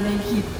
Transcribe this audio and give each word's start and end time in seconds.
pesado 0.00 0.04
del 0.04 0.38
hip 0.38 0.44
hop. 0.44 0.59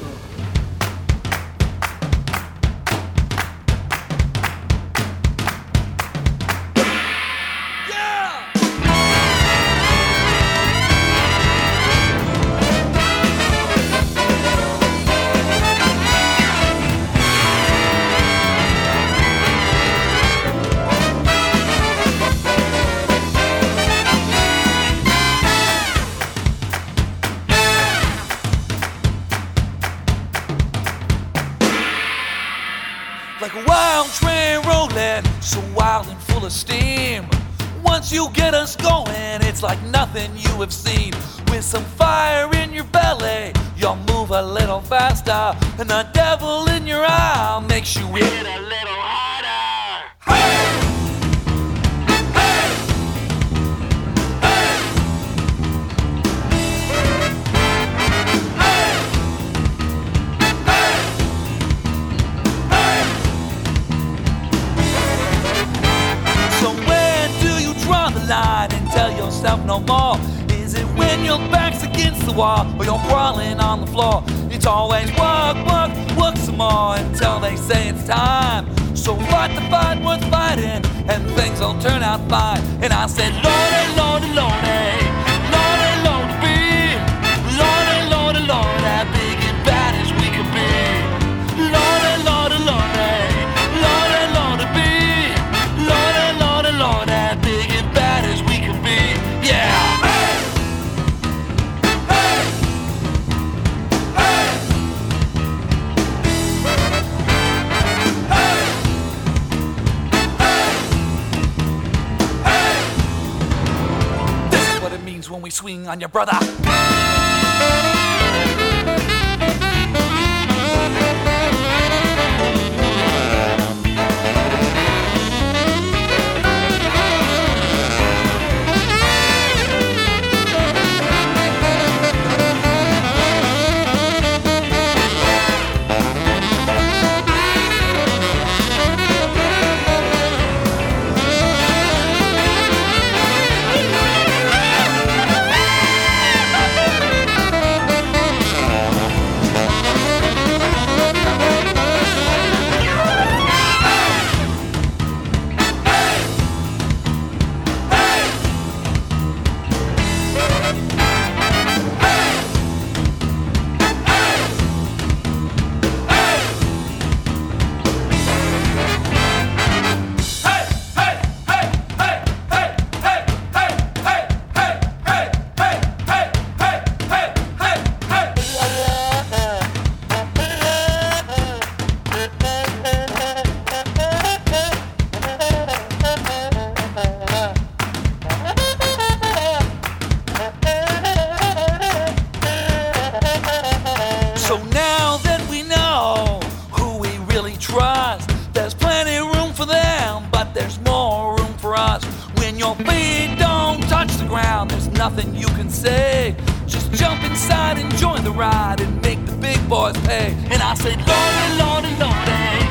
trust, 197.81 198.29
there's 198.53 198.75
plenty 198.75 199.15
of 199.15 199.25
room 199.35 199.51
for 199.53 199.65
them, 199.65 200.27
but 200.31 200.53
there's 200.53 200.79
more 200.81 201.35
room 201.37 201.53
for 201.63 201.73
us. 201.75 202.03
When 202.39 202.53
your 202.63 202.75
feet 202.87 203.29
don't 203.39 203.81
touch 203.95 204.11
the 204.21 204.27
ground, 204.27 204.69
there's 204.69 204.89
nothing 205.03 205.33
you 205.33 205.47
can 205.59 205.69
say. 205.69 206.35
Just 206.67 206.91
jump 206.91 207.23
inside 207.23 207.79
and 207.79 207.89
join 207.97 208.23
the 208.23 208.35
ride 208.45 208.81
and 208.81 209.01
make 209.01 209.21
the 209.25 209.35
big 209.47 209.59
boys 209.67 209.97
pay. 210.09 210.27
And 210.53 210.61
I 210.61 210.73
say, 210.83 210.93
Lordy, 211.09 211.49
Lordy, 211.61 211.93
Lordy, 212.03 212.61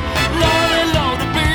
Lordy, 0.43 0.83
Lordy, 0.97 1.27
be, 1.37 1.51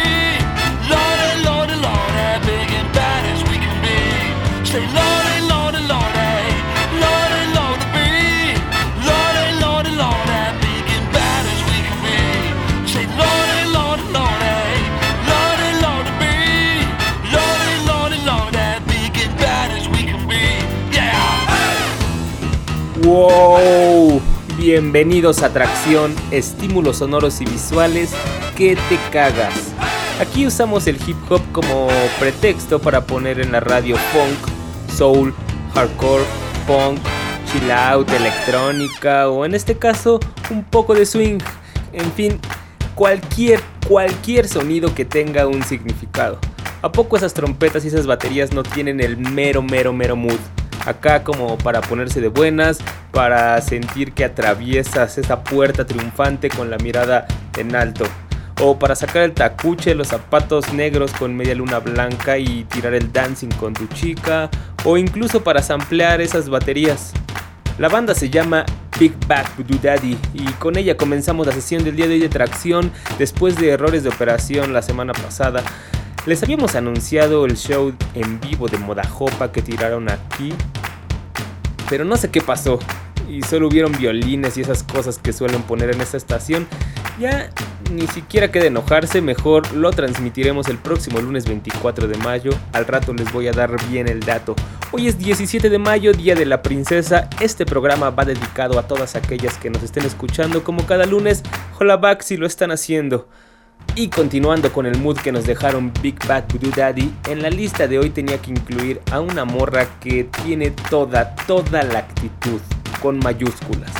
Lordy, 0.91 1.35
Lordy, 1.47 1.77
Lordy, 1.85 2.27
big 2.49 2.69
and 2.79 2.89
bad 2.97 3.21
as 3.33 3.41
we 3.49 3.55
can 3.63 3.77
be. 3.85 3.99
Say, 4.71 4.83
Lordy, 4.97 5.44
¡Wow! 23.05 24.19
Bienvenidos 24.57 25.43
a 25.43 25.47
Atracción, 25.47 26.15
estímulos 26.31 26.97
sonoros 26.97 27.39
y 27.39 27.45
visuales 27.45 28.09
que 28.57 28.75
te 28.89 28.97
cagas. 29.11 29.53
Aquí 30.19 30.47
usamos 30.47 30.87
el 30.87 30.97
hip 31.05 31.15
hop 31.29 31.41
como 31.51 31.87
pretexto 32.19 32.79
para 32.79 33.05
poner 33.05 33.39
en 33.39 33.51
la 33.51 33.59
radio 33.59 33.95
funk, 33.95 34.91
soul, 34.91 35.35
hardcore, 35.75 36.23
punk, 36.65 36.97
chill 37.45 37.69
out, 37.69 38.09
electrónica 38.09 39.29
o 39.29 39.45
en 39.45 39.53
este 39.53 39.77
caso 39.77 40.19
un 40.49 40.63
poco 40.63 40.95
de 40.95 41.05
swing. 41.05 41.37
En 41.93 42.11
fin, 42.13 42.39
cualquier, 42.95 43.61
cualquier 43.87 44.47
sonido 44.47 44.95
que 44.95 45.05
tenga 45.05 45.45
un 45.45 45.61
significado. 45.61 46.39
¿A 46.81 46.91
poco 46.91 47.17
esas 47.17 47.35
trompetas 47.35 47.85
y 47.85 47.89
esas 47.89 48.07
baterías 48.07 48.51
no 48.51 48.63
tienen 48.63 48.99
el 48.99 49.15
mero, 49.15 49.61
mero, 49.61 49.93
mero 49.93 50.15
mood? 50.15 50.39
Acá 50.85 51.23
como 51.23 51.57
para 51.57 51.81
ponerse 51.81 52.21
de 52.21 52.27
buenas, 52.27 52.79
para 53.11 53.59
sentir 53.61 54.13
que 54.13 54.23
atraviesas 54.23 55.17
esa 55.17 55.43
puerta 55.43 55.85
triunfante 55.85 56.49
con 56.49 56.69
la 56.69 56.77
mirada 56.77 57.25
en 57.57 57.75
alto. 57.75 58.05
O 58.61 58.79
para 58.79 58.95
sacar 58.95 59.23
el 59.23 59.33
tacuche, 59.33 59.95
los 59.95 60.09
zapatos 60.09 60.73
negros 60.73 61.11
con 61.11 61.35
media 61.35 61.55
luna 61.55 61.79
blanca 61.79 62.37
y 62.37 62.63
tirar 62.65 62.93
el 62.93 63.11
dancing 63.11 63.49
con 63.49 63.73
tu 63.73 63.87
chica. 63.87 64.49
O 64.83 64.97
incluso 64.97 65.43
para 65.43 65.61
samplear 65.61 66.21
esas 66.21 66.49
baterías. 66.49 67.11
La 67.77 67.89
banda 67.89 68.15
se 68.15 68.29
llama 68.29 68.65
Big 68.97 69.13
Bad 69.27 69.45
Voodoo 69.57 69.77
Daddy 69.81 70.17
y 70.33 70.45
con 70.59 70.77
ella 70.77 70.95
comenzamos 70.95 71.45
la 71.45 71.51
sesión 71.51 71.83
del 71.83 71.97
día 71.97 72.07
de 72.07 72.13
hoy 72.13 72.21
de 72.21 72.29
tracción 72.29 72.89
después 73.19 73.57
de 73.57 73.71
errores 73.71 74.03
de 74.03 74.09
operación 74.09 74.71
la 74.71 74.81
semana 74.81 75.11
pasada. 75.11 75.61
Les 76.25 76.41
habíamos 76.41 76.73
anunciado 76.73 77.45
el 77.45 77.55
show 77.55 77.93
en 78.15 78.39
vivo 78.39 78.67
de 78.67 78.79
Modajopa 78.79 79.51
que 79.51 79.61
tiraron 79.61 80.09
aquí, 80.09 80.53
pero 81.87 82.03
no 82.03 82.17
sé 82.17 82.31
qué 82.31 82.41
pasó 82.41 82.79
y 83.29 83.43
solo 83.43 83.67
hubieron 83.67 83.91
violines 83.91 84.57
y 84.57 84.61
esas 84.61 84.81
cosas 84.81 85.19
que 85.19 85.33
suelen 85.33 85.61
poner 85.61 85.91
en 85.91 86.01
esta 86.01 86.17
estación. 86.17 86.65
Ya 87.19 87.51
ni 87.91 88.07
siquiera 88.07 88.51
queda 88.51 88.65
enojarse, 88.65 89.21
mejor 89.21 89.71
lo 89.73 89.91
transmitiremos 89.91 90.67
el 90.67 90.79
próximo 90.79 91.21
lunes 91.21 91.45
24 91.45 92.07
de 92.07 92.17
mayo. 92.17 92.51
Al 92.73 92.87
rato 92.87 93.13
les 93.13 93.31
voy 93.31 93.47
a 93.47 93.51
dar 93.51 93.75
bien 93.87 94.07
el 94.07 94.21
dato. 94.21 94.55
Hoy 94.91 95.07
es 95.07 95.19
17 95.19 95.69
de 95.69 95.77
mayo, 95.77 96.11
Día 96.11 96.33
de 96.33 96.45
la 96.45 96.63
Princesa. 96.63 97.29
Este 97.39 97.67
programa 97.67 98.09
va 98.09 98.25
dedicado 98.25 98.79
a 98.79 98.87
todas 98.87 99.15
aquellas 99.15 99.59
que 99.59 99.69
nos 99.69 99.83
estén 99.83 100.05
escuchando 100.05 100.63
como 100.63 100.87
cada 100.87 101.05
lunes. 101.05 101.43
Hola 101.79 101.97
back 101.97 102.23
si 102.23 102.35
lo 102.35 102.47
están 102.47 102.71
haciendo. 102.71 103.27
Y 103.93 104.09
continuando 104.09 104.73
con 104.73 104.85
el 104.85 104.97
mood 104.97 105.17
que 105.17 105.31
nos 105.31 105.45
dejaron 105.45 105.93
Big 106.01 106.17
Bad 106.27 106.45
Voodoo 106.51 106.71
Daddy, 106.75 107.13
en 107.29 107.41
la 107.41 107.49
lista 107.49 107.87
de 107.87 107.99
hoy 107.99 108.09
tenía 108.09 108.41
que 108.41 108.51
incluir 108.51 109.01
a 109.11 109.21
una 109.21 109.45
morra 109.45 109.99
que 109.99 110.25
tiene 110.43 110.71
toda, 110.71 111.35
toda 111.47 111.83
la 111.83 111.99
actitud, 111.99 112.59
con 113.01 113.19
mayúsculas 113.19 113.91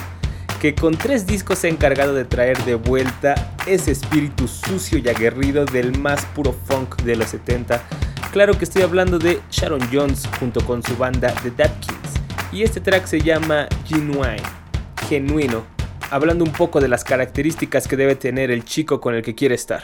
que 0.65 0.73
con 0.73 0.97
tres 0.97 1.27
discos 1.27 1.59
se 1.59 1.67
ha 1.67 1.69
encargado 1.69 2.15
de 2.15 2.25
traer 2.25 2.57
de 2.65 2.73
vuelta 2.73 3.53
ese 3.67 3.91
espíritu 3.91 4.47
sucio 4.47 4.97
y 4.97 5.07
aguerrido 5.07 5.63
del 5.63 5.95
más 5.99 6.25
puro 6.25 6.53
funk 6.53 7.03
de 7.03 7.15
los 7.15 7.27
70. 7.29 7.83
Claro 8.31 8.57
que 8.57 8.65
estoy 8.65 8.81
hablando 8.81 9.19
de 9.19 9.41
Sharon 9.51 9.81
Jones 9.93 10.27
junto 10.39 10.65
con 10.65 10.81
su 10.81 10.97
banda 10.97 11.31
The 11.43 11.51
Kings 11.51 12.19
Y 12.51 12.63
este 12.63 12.81
track 12.81 13.05
se 13.05 13.21
llama 13.21 13.67
Genuine, 13.85 14.41
genuino, 15.07 15.65
hablando 16.11 16.43
un 16.43 16.51
poco 16.51 16.79
de 16.79 16.87
las 16.87 17.03
características 17.03 17.87
que 17.87 17.97
debe 17.97 18.15
tener 18.15 18.51
el 18.51 18.65
chico 18.65 18.99
con 19.01 19.15
el 19.15 19.21
que 19.23 19.35
quiere 19.35 19.55
estar. 19.55 19.83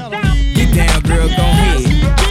Girl, 1.11 1.27
gon' 1.27 1.37
head. 1.37 2.30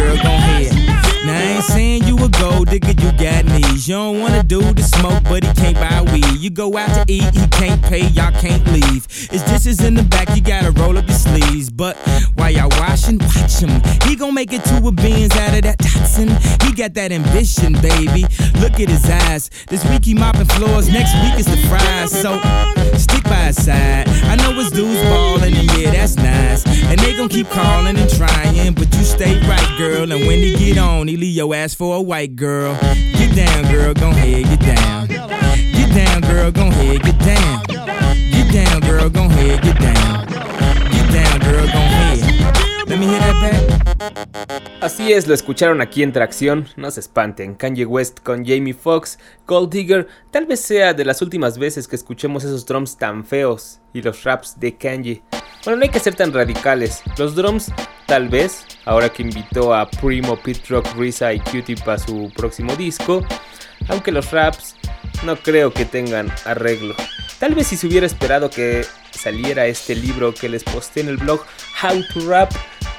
Girl, 0.00 0.16
gon' 0.16 0.40
head. 0.40 0.72
Now 1.26 1.36
I 1.36 1.42
ain't 1.42 1.64
saying 1.64 2.04
you 2.04 2.16
a 2.16 2.28
gold 2.30 2.68
digger, 2.70 2.92
you 3.02 3.12
got 3.18 3.44
knees. 3.44 3.86
You 3.86 3.96
don't 3.96 4.20
wanna 4.20 4.42
do 4.42 4.60
the 4.72 4.82
smoke, 4.82 5.22
but 5.24 5.44
he 5.44 5.52
can't 5.52 5.76
buy 5.76 6.00
weed. 6.10 6.38
You 6.38 6.48
go 6.48 6.78
out 6.78 6.88
to 6.94 7.04
eat, 7.12 7.34
he 7.34 7.46
can't 7.48 7.82
pay, 7.82 8.06
y'all 8.08 8.32
can't 8.40 8.66
leave. 8.72 9.06
His 9.30 9.42
dishes 9.42 9.84
in 9.84 9.94
the 9.94 10.02
back, 10.02 10.34
you 10.34 10.40
gotta 10.40 10.70
roll 10.70 10.96
up 10.96 11.06
your 11.06 11.18
sleeves. 11.18 11.68
But 11.68 11.98
while 12.36 12.50
y'all 12.50 12.70
washing, 12.80 13.18
watch 13.18 13.60
him. 13.60 13.82
He 14.08 14.16
gon' 14.16 14.32
make 14.32 14.54
it 14.54 14.64
to 14.64 14.86
a 14.86 14.90
beans 14.90 15.36
out 15.36 15.54
of 15.54 15.62
that 15.62 15.78
toxin. 15.78 16.28
He 16.64 16.72
got 16.72 16.94
that 16.94 17.12
ambition, 17.12 17.74
baby. 17.74 18.24
Look 18.58 18.80
at 18.80 18.88
his 18.88 19.04
eyes. 19.10 19.50
This 19.68 19.84
week 19.90 20.06
he 20.06 20.14
mopping 20.14 20.46
floors, 20.46 20.88
next 20.88 21.12
week 21.22 21.38
is 21.38 21.46
the 21.46 21.60
fries. 21.68 22.10
So 22.10 22.40
stick 22.96 23.24
by 23.24 23.52
his 23.52 23.62
side. 23.62 24.08
I 24.32 24.36
know 24.36 24.52
his 24.54 24.70
dudes 24.70 25.02
ballin', 25.02 25.54
and 25.54 25.70
yeah, 25.76 25.90
that's 25.90 26.16
nice. 26.16 26.64
And 26.90 26.98
they 26.98 27.16
gon' 27.16 27.28
keep 27.28 27.48
calling 27.50 27.96
and 27.96 28.10
trying, 28.10 28.74
but 28.74 28.92
you 28.96 29.04
stay 29.04 29.38
right, 29.48 29.78
girl. 29.78 30.10
And 30.10 30.26
when 30.26 30.40
he 30.40 30.56
get 30.56 30.76
on, 30.76 31.06
he 31.06 31.16
leave 31.16 31.36
your 31.36 31.54
ass 31.54 31.72
for 31.72 31.96
a 31.96 32.02
white 32.02 32.34
girl. 32.34 32.76
Get 32.82 33.34
down, 33.36 33.70
girl, 33.72 33.94
gon' 33.94 34.12
head, 34.14 34.44
get 34.44 34.60
down. 34.60 35.06
Get 35.06 35.94
down, 35.94 36.20
girl, 36.22 36.50
gon' 36.50 36.72
head, 36.72 37.02
get 37.02 37.18
down. 37.20 37.62
Get 38.32 38.52
down, 38.52 38.80
girl, 38.80 39.08
gon' 39.08 39.30
head, 39.30 39.62
get 39.62 39.78
down. 39.78 40.26
Get 40.90 41.12
down, 41.12 41.40
girl, 41.40 41.66
gon' 41.66 41.90
head. 41.94 42.88
Let 42.88 42.98
me 42.98 43.06
hear 43.06 43.20
that 43.20 43.40
back. 43.40 43.80
Así 44.80 45.12
es, 45.12 45.28
lo 45.28 45.34
escucharon 45.34 45.82
aquí 45.82 46.02
en 46.02 46.12
Tracción, 46.12 46.66
no 46.76 46.90
se 46.90 47.00
espanten, 47.00 47.54
Kanye 47.54 47.84
West 47.84 48.20
con 48.20 48.44
Jamie 48.46 48.72
Foxx, 48.72 49.18
Gold 49.46 49.70
Digger, 49.70 50.08
tal 50.30 50.46
vez 50.46 50.60
sea 50.60 50.94
de 50.94 51.04
las 51.04 51.20
últimas 51.20 51.58
veces 51.58 51.86
que 51.86 51.96
escuchemos 51.96 52.44
esos 52.44 52.64
drums 52.64 52.96
tan 52.96 53.24
feos 53.24 53.80
y 53.92 54.00
los 54.00 54.24
raps 54.24 54.58
de 54.58 54.76
Kanye. 54.76 55.22
Bueno, 55.64 55.78
no 55.78 55.82
hay 55.82 55.90
que 55.90 56.00
ser 56.00 56.14
tan 56.14 56.32
radicales, 56.32 57.02
los 57.18 57.34
drums 57.34 57.70
tal 58.06 58.28
vez, 58.28 58.64
ahora 58.86 59.10
que 59.10 59.22
invitó 59.22 59.74
a 59.74 59.90
Primo, 59.90 60.36
Pit 60.36 60.66
Rock, 60.68 60.86
Risa 60.96 61.34
y 61.34 61.40
Cutie 61.40 61.76
para 61.76 61.98
su 61.98 62.32
próximo 62.34 62.74
disco, 62.76 63.22
aunque 63.88 64.10
los 64.10 64.30
raps 64.30 64.76
no 65.24 65.36
creo 65.36 65.72
que 65.72 65.84
tengan 65.84 66.32
arreglo. 66.46 66.94
Tal 67.38 67.54
vez 67.54 67.66
si 67.66 67.76
se 67.76 67.86
hubiera 67.86 68.06
esperado 68.06 68.48
que 68.48 68.86
saliera 69.10 69.66
este 69.66 69.94
libro 69.94 70.34
que 70.34 70.48
les 70.48 70.64
posté 70.64 71.00
en 71.02 71.08
el 71.08 71.18
blog 71.18 71.40
How 71.82 72.02
to 72.14 72.28
Rap, 72.28 72.50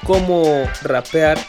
cómo 0.05 0.69
rapear, 0.83 1.39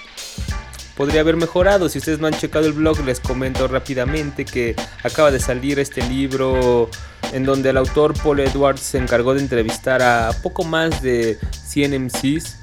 podría 0.96 1.20
haber 1.20 1.36
mejorado. 1.36 1.88
Si 1.88 1.98
ustedes 1.98 2.20
no 2.20 2.26
han 2.26 2.34
checado 2.34 2.66
el 2.66 2.72
blog, 2.72 3.04
les 3.04 3.20
comento 3.20 3.68
rápidamente 3.68 4.44
que 4.44 4.74
acaba 5.02 5.30
de 5.30 5.40
salir 5.40 5.78
este 5.78 6.02
libro 6.08 6.88
en 7.32 7.44
donde 7.44 7.70
el 7.70 7.76
autor 7.76 8.14
Paul 8.22 8.40
Edwards 8.40 8.80
se 8.80 8.98
encargó 8.98 9.34
de 9.34 9.40
entrevistar 9.40 10.02
a 10.02 10.30
poco 10.42 10.64
más 10.64 11.02
de 11.02 11.38
100 11.64 12.04
MCs 12.04 12.58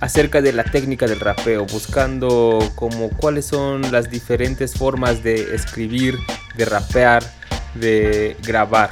acerca 0.00 0.40
de 0.40 0.52
la 0.52 0.64
técnica 0.64 1.06
del 1.06 1.20
rapeo, 1.20 1.66
buscando 1.66 2.58
como 2.74 3.10
cuáles 3.10 3.46
son 3.46 3.92
las 3.92 4.10
diferentes 4.10 4.74
formas 4.74 5.22
de 5.22 5.54
escribir, 5.54 6.18
de 6.56 6.64
rapear, 6.64 7.22
de 7.74 8.36
grabar. 8.42 8.90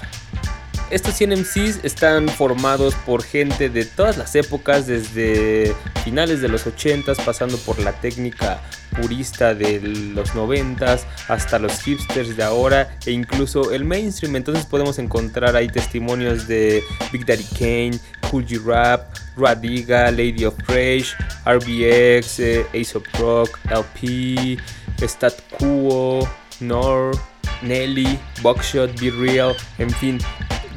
Estos 0.91 1.17
100 1.17 1.41
MCs 1.41 1.85
están 1.85 2.31
formados 2.31 2.95
por 2.95 3.23
gente 3.23 3.69
de 3.69 3.85
todas 3.85 4.17
las 4.17 4.35
épocas, 4.35 4.87
desde 4.87 5.75
finales 6.03 6.41
de 6.41 6.49
los 6.49 6.67
80s, 6.67 7.23
pasando 7.25 7.59
por 7.59 7.79
la 7.79 7.93
técnica 7.93 8.63
purista 8.99 9.55
de 9.55 9.81
los 9.81 10.31
90s, 10.31 11.01
hasta 11.29 11.59
los 11.59 11.83
hipsters 11.83 12.39
de 12.39 12.43
ahora, 12.43 12.97
e 13.05 13.11
incluso 13.11 13.73
el 13.73 13.85
mainstream. 13.85 14.37
Entonces 14.37 14.65
podemos 14.65 14.99
encontrar 14.99 15.57
ahí 15.57 15.69
testimonios 15.69 16.49
de 16.49 16.83
Big 17.13 17.27
Daddy 17.27 17.45
Kane, 17.59 17.99
Cool 18.31 18.47
G 18.47 18.65
Rap, 18.65 19.15
Radiga, 19.37 20.11
Lady 20.11 20.47
of 20.47 20.55
Rage, 20.69 21.09
RBX, 21.45 22.41
eh, 22.41 22.67
Ace 22.73 22.97
of 22.97 23.05
Rock, 23.19 23.59
LP, 23.71 24.57
Stat 25.03 25.35
Quo, 25.59 26.27
Nor, 26.61 27.13
Nelly, 27.63 28.19
Buckshot, 28.43 28.99
Be 29.01 29.11
Real, 29.11 29.55
en 29.79 29.91
fin, 29.91 30.19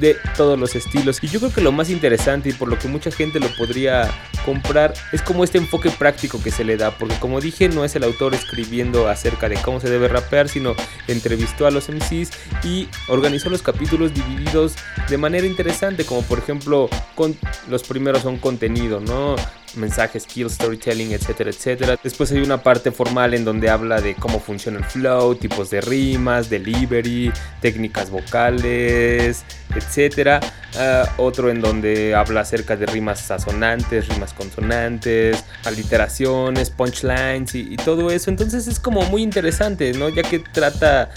de 0.01 0.17
todos 0.35 0.59
los 0.59 0.75
estilos. 0.75 1.19
Y 1.21 1.27
yo 1.27 1.39
creo 1.39 1.53
que 1.53 1.61
lo 1.61 1.71
más 1.71 1.89
interesante 1.89 2.49
y 2.49 2.53
por 2.53 2.67
lo 2.67 2.77
que 2.77 2.87
mucha 2.87 3.11
gente 3.11 3.39
lo 3.39 3.47
podría 3.55 4.09
comprar 4.45 4.93
es 5.13 5.21
como 5.21 5.43
este 5.43 5.59
enfoque 5.59 5.91
práctico 5.91 6.41
que 6.43 6.51
se 6.51 6.63
le 6.65 6.75
da. 6.75 6.91
Porque 6.91 7.15
como 7.19 7.39
dije, 7.39 7.69
no 7.69 7.85
es 7.85 7.95
el 7.95 8.03
autor 8.03 8.33
escribiendo 8.33 9.07
acerca 9.07 9.47
de 9.47 9.55
cómo 9.61 9.79
se 9.79 9.89
debe 9.89 10.07
rapear, 10.07 10.49
sino 10.49 10.75
entrevistó 11.07 11.67
a 11.67 11.71
los 11.71 11.87
MCs 11.87 12.31
y 12.63 12.89
organizó 13.07 13.49
los 13.49 13.61
capítulos 13.61 14.13
divididos 14.13 14.75
de 15.07 15.17
manera 15.17 15.45
interesante. 15.45 16.03
Como 16.03 16.23
por 16.23 16.39
ejemplo, 16.39 16.89
con, 17.15 17.37
los 17.69 17.83
primeros 17.83 18.23
son 18.23 18.37
contenido, 18.37 18.99
¿no? 18.99 19.35
Mensaje, 19.75 20.19
skill, 20.19 20.49
storytelling, 20.49 21.11
etcétera, 21.11 21.49
etcétera. 21.49 21.97
Después 22.03 22.31
hay 22.31 22.39
una 22.39 22.61
parte 22.61 22.91
formal 22.91 23.33
en 23.33 23.45
donde 23.45 23.69
habla 23.69 24.01
de 24.01 24.15
cómo 24.15 24.39
funciona 24.39 24.79
el 24.79 24.85
flow, 24.85 25.35
tipos 25.35 25.69
de 25.69 25.81
rimas, 25.81 26.49
delivery, 26.49 27.31
técnicas 27.61 28.09
vocales, 28.09 29.43
etcétera. 29.75 30.39
Ah, 30.77 31.03
otro 31.17 31.49
en 31.49 31.61
donde 31.61 32.15
habla 32.15 32.41
acerca 32.41 32.75
de 32.75 32.85
rimas 32.85 33.29
asonantes, 33.31 34.07
rimas 34.07 34.33
consonantes, 34.33 35.43
aliteraciones, 35.65 36.69
punchlines 36.69 37.55
y, 37.55 37.73
y 37.73 37.75
todo 37.77 38.11
eso. 38.11 38.29
Entonces 38.29 38.67
es 38.67 38.79
como 38.79 39.01
muy 39.03 39.21
interesante, 39.21 39.93
¿no? 39.93 40.09
Ya 40.09 40.23
que 40.23 40.39
trata 40.39 41.09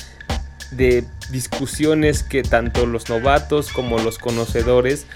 de 0.70 1.04
discusiones 1.30 2.22
que 2.22 2.42
tanto 2.42 2.86
los 2.86 3.08
novatos 3.08 3.70
como 3.70 3.98
los 3.98 4.18
conocedores 4.18 5.06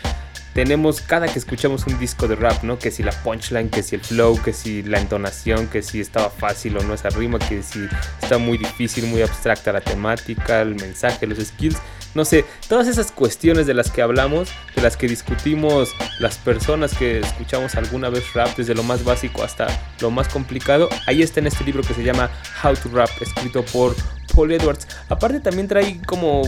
tenemos 0.58 1.00
cada 1.00 1.28
que 1.28 1.38
escuchamos 1.38 1.86
un 1.86 2.00
disco 2.00 2.26
de 2.26 2.34
rap, 2.34 2.64
¿no? 2.64 2.80
Que 2.80 2.90
si 2.90 3.04
la 3.04 3.12
punchline, 3.12 3.70
que 3.70 3.84
si 3.84 3.94
el 3.94 4.00
flow, 4.00 4.42
que 4.42 4.52
si 4.52 4.82
la 4.82 4.98
entonación, 4.98 5.68
que 5.68 5.82
si 5.82 6.00
estaba 6.00 6.30
fácil 6.30 6.76
o 6.76 6.82
no 6.82 6.94
esa 6.94 7.10
rima, 7.10 7.38
que 7.38 7.62
si 7.62 7.86
está 8.20 8.38
muy 8.38 8.58
difícil, 8.58 9.06
muy 9.06 9.22
abstracta 9.22 9.72
la 9.72 9.80
temática, 9.80 10.60
el 10.60 10.74
mensaje, 10.74 11.28
los 11.28 11.38
skills. 11.38 11.76
No 12.16 12.24
sé, 12.24 12.44
todas 12.68 12.88
esas 12.88 13.12
cuestiones 13.12 13.68
de 13.68 13.74
las 13.74 13.92
que 13.92 14.02
hablamos, 14.02 14.48
de 14.74 14.82
las 14.82 14.96
que 14.96 15.06
discutimos 15.06 15.90
las 16.18 16.38
personas 16.38 16.92
que 16.92 17.20
escuchamos 17.20 17.76
alguna 17.76 18.08
vez 18.08 18.32
rap, 18.34 18.56
desde 18.56 18.74
lo 18.74 18.82
más 18.82 19.04
básico 19.04 19.44
hasta 19.44 19.68
lo 20.00 20.10
más 20.10 20.26
complicado, 20.26 20.88
ahí 21.06 21.22
está 21.22 21.38
en 21.38 21.46
este 21.46 21.62
libro 21.62 21.82
que 21.84 21.94
se 21.94 22.02
llama 22.02 22.32
How 22.64 22.74
to 22.74 22.88
Rap, 22.92 23.10
escrito 23.20 23.64
por 23.66 23.94
Paul 24.34 24.50
Edwards. 24.50 24.88
Aparte 25.08 25.38
también 25.38 25.68
trae 25.68 26.00
como 26.04 26.42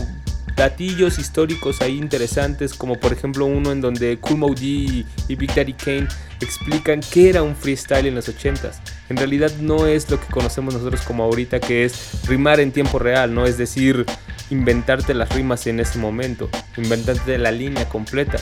datillos 0.55 1.19
históricos 1.19 1.81
ahí 1.81 1.97
interesantes, 1.97 2.73
como 2.73 2.99
por 2.99 3.13
ejemplo 3.13 3.45
uno 3.45 3.71
en 3.71 3.81
donde 3.81 4.17
Cool 4.19 4.37
Moody 4.37 5.05
y 5.27 5.35
Big 5.35 5.53
Daddy 5.53 5.73
Kane 5.73 6.07
explican 6.39 7.01
qué 7.11 7.29
era 7.29 7.43
un 7.43 7.55
freestyle 7.55 8.07
en 8.07 8.15
los 8.15 8.29
80s. 8.29 8.79
En 9.09 9.17
realidad 9.17 9.51
no 9.59 9.87
es 9.87 10.09
lo 10.09 10.19
que 10.19 10.27
conocemos 10.27 10.73
nosotros 10.73 11.01
como 11.01 11.23
ahorita, 11.23 11.59
que 11.59 11.85
es 11.85 12.25
rimar 12.27 12.59
en 12.59 12.71
tiempo 12.71 12.99
real, 12.99 13.33
no 13.33 13.45
es 13.45 13.57
decir, 13.57 14.05
inventarte 14.49 15.13
las 15.13 15.29
rimas 15.29 15.67
en 15.67 15.79
ese 15.79 15.99
momento, 15.99 16.49
inventarte 16.77 17.37
la 17.37 17.51
línea 17.51 17.87
completa. 17.87 18.37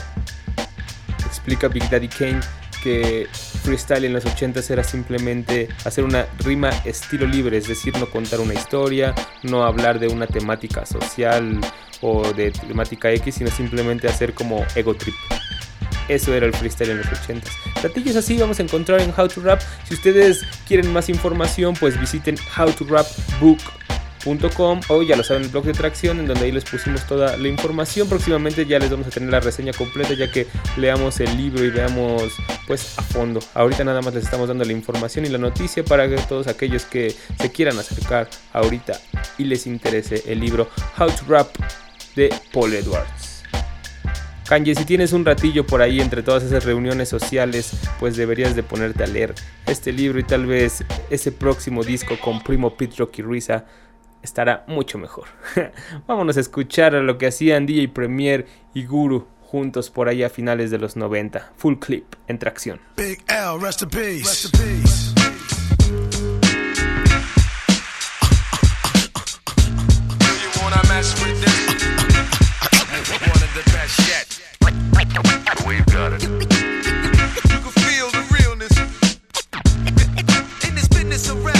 Explica 1.26 1.68
Big 1.68 1.88
Daddy 1.88 2.08
Kane 2.08 2.40
que 2.82 3.26
freestyle 3.60 4.04
en 4.04 4.12
los 4.12 4.24
80s 4.24 4.70
era 4.70 4.82
simplemente 4.82 5.68
hacer 5.84 6.04
una 6.04 6.26
rima 6.38 6.70
estilo 6.84 7.26
libre, 7.26 7.56
es 7.56 7.68
decir, 7.68 7.96
no 7.98 8.06
contar 8.06 8.40
una 8.40 8.54
historia, 8.54 9.14
no 9.42 9.64
hablar 9.64 9.98
de 9.98 10.08
una 10.08 10.26
temática 10.26 10.84
social 10.86 11.60
o 12.00 12.32
de 12.32 12.50
temática 12.50 13.10
X, 13.12 13.36
sino 13.36 13.50
simplemente 13.50 14.08
hacer 14.08 14.34
como 14.34 14.64
ego 14.74 14.94
trip. 14.94 15.14
Eso 16.08 16.34
era 16.34 16.46
el 16.46 16.52
freestyle 16.52 16.90
en 16.90 16.98
los 16.98 17.06
80s. 17.06 17.50
Platillos 17.80 18.16
así 18.16 18.36
vamos 18.36 18.58
a 18.58 18.64
encontrar 18.64 19.00
en 19.00 19.12
How 19.16 19.28
to 19.28 19.42
Rap. 19.42 19.60
Si 19.84 19.94
ustedes 19.94 20.44
quieren 20.66 20.92
más 20.92 21.08
información, 21.08 21.74
pues 21.78 22.00
visiten 22.00 22.36
How 22.58 22.72
Book 24.24 24.82
o 24.88 25.02
ya 25.02 25.16
lo 25.16 25.22
saben 25.22 25.44
el 25.44 25.48
blog 25.48 25.64
de 25.64 25.72
tracción 25.72 26.20
en 26.20 26.26
donde 26.26 26.44
ahí 26.44 26.52
les 26.52 26.64
pusimos 26.64 27.06
toda 27.06 27.36
la 27.36 27.48
información 27.48 28.08
próximamente 28.08 28.66
ya 28.66 28.78
les 28.78 28.90
vamos 28.90 29.06
a 29.06 29.10
tener 29.10 29.30
la 29.30 29.40
reseña 29.40 29.72
completa 29.72 30.12
ya 30.14 30.30
que 30.30 30.46
leamos 30.76 31.20
el 31.20 31.36
libro 31.36 31.64
y 31.64 31.70
veamos 31.70 32.34
pues 32.66 32.98
a 32.98 33.02
fondo 33.02 33.40
ahorita 33.54 33.84
nada 33.84 34.02
más 34.02 34.14
les 34.14 34.24
estamos 34.24 34.48
dando 34.48 34.64
la 34.64 34.72
información 34.72 35.24
y 35.24 35.28
la 35.28 35.38
noticia 35.38 35.84
para 35.84 36.08
que 36.08 36.16
todos 36.16 36.46
aquellos 36.48 36.84
que 36.84 37.14
se 37.40 37.50
quieran 37.50 37.78
acercar 37.78 38.28
ahorita 38.52 39.00
y 39.38 39.44
les 39.44 39.66
interese 39.66 40.22
el 40.26 40.40
libro 40.40 40.68
How 40.98 41.06
to 41.06 41.24
Rap 41.28 41.48
de 42.14 42.34
Paul 42.52 42.74
Edwards. 42.74 43.42
Kanye, 44.50 44.74
si 44.74 44.84
tienes 44.84 45.12
un 45.12 45.24
ratillo 45.24 45.64
por 45.64 45.80
ahí 45.80 46.00
entre 46.00 46.24
todas 46.24 46.42
esas 46.42 46.64
reuniones 46.64 47.08
sociales, 47.08 47.70
pues 48.00 48.16
deberías 48.16 48.56
de 48.56 48.64
ponerte 48.64 49.04
a 49.04 49.06
leer 49.06 49.32
este 49.66 49.92
libro 49.92 50.18
y 50.18 50.24
tal 50.24 50.44
vez 50.44 50.82
ese 51.08 51.30
próximo 51.30 51.84
disco 51.84 52.18
con 52.18 52.42
Primo 52.42 52.74
Pete 52.76 52.96
Rocky 52.98 53.22
Risa 53.22 53.64
estará 54.22 54.64
mucho 54.66 54.98
mejor. 54.98 55.26
Vámonos 56.06 56.36
a 56.36 56.40
escuchar 56.40 56.94
a 56.94 57.00
lo 57.00 57.18
que 57.18 57.26
hacían 57.26 57.66
DJ 57.66 57.88
Premier 57.88 58.46
y 58.74 58.84
Guru 58.84 59.26
juntos 59.50 59.90
por 59.90 60.08
ahí 60.08 60.22
a 60.22 60.30
finales 60.30 60.70
de 60.70 60.78
los 60.78 60.96
90. 60.96 61.52
Full 61.56 61.74
clip 61.78 62.14
en 62.28 62.38
tracción. 62.38 62.80
Big 62.96 63.24
L, 63.28 63.58
rest 63.60 63.82
in 63.82 63.88
peace. 63.88 64.24
Rest 64.24 64.44
in 64.44 64.50
peace. 64.60 65.14
We've 75.66 75.86
got 75.86 76.12
it. 76.12 76.22
You 76.22 77.58
can 77.58 77.72
feel 77.82 78.10
the 78.10 78.22
realness 78.32 78.76
in 80.66 80.74
this 80.74 80.88
business 80.88 81.28
ahead. 81.30 81.59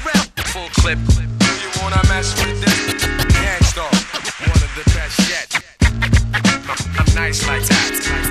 Full 0.51 0.67
clip. 0.81 0.99
Do 1.07 1.23
you 1.23 1.69
wanna 1.81 2.01
mess 2.09 2.35
with 2.43 2.59
this? 2.59 3.05
Gangstar, 3.39 3.89
one 4.49 4.61
of 4.61 4.71
the 4.75 4.83
best 4.93 5.29
yet. 5.29 5.47
I'm 6.99 7.15
nice 7.15 7.47
like 7.47 7.63
that. 7.67 8.30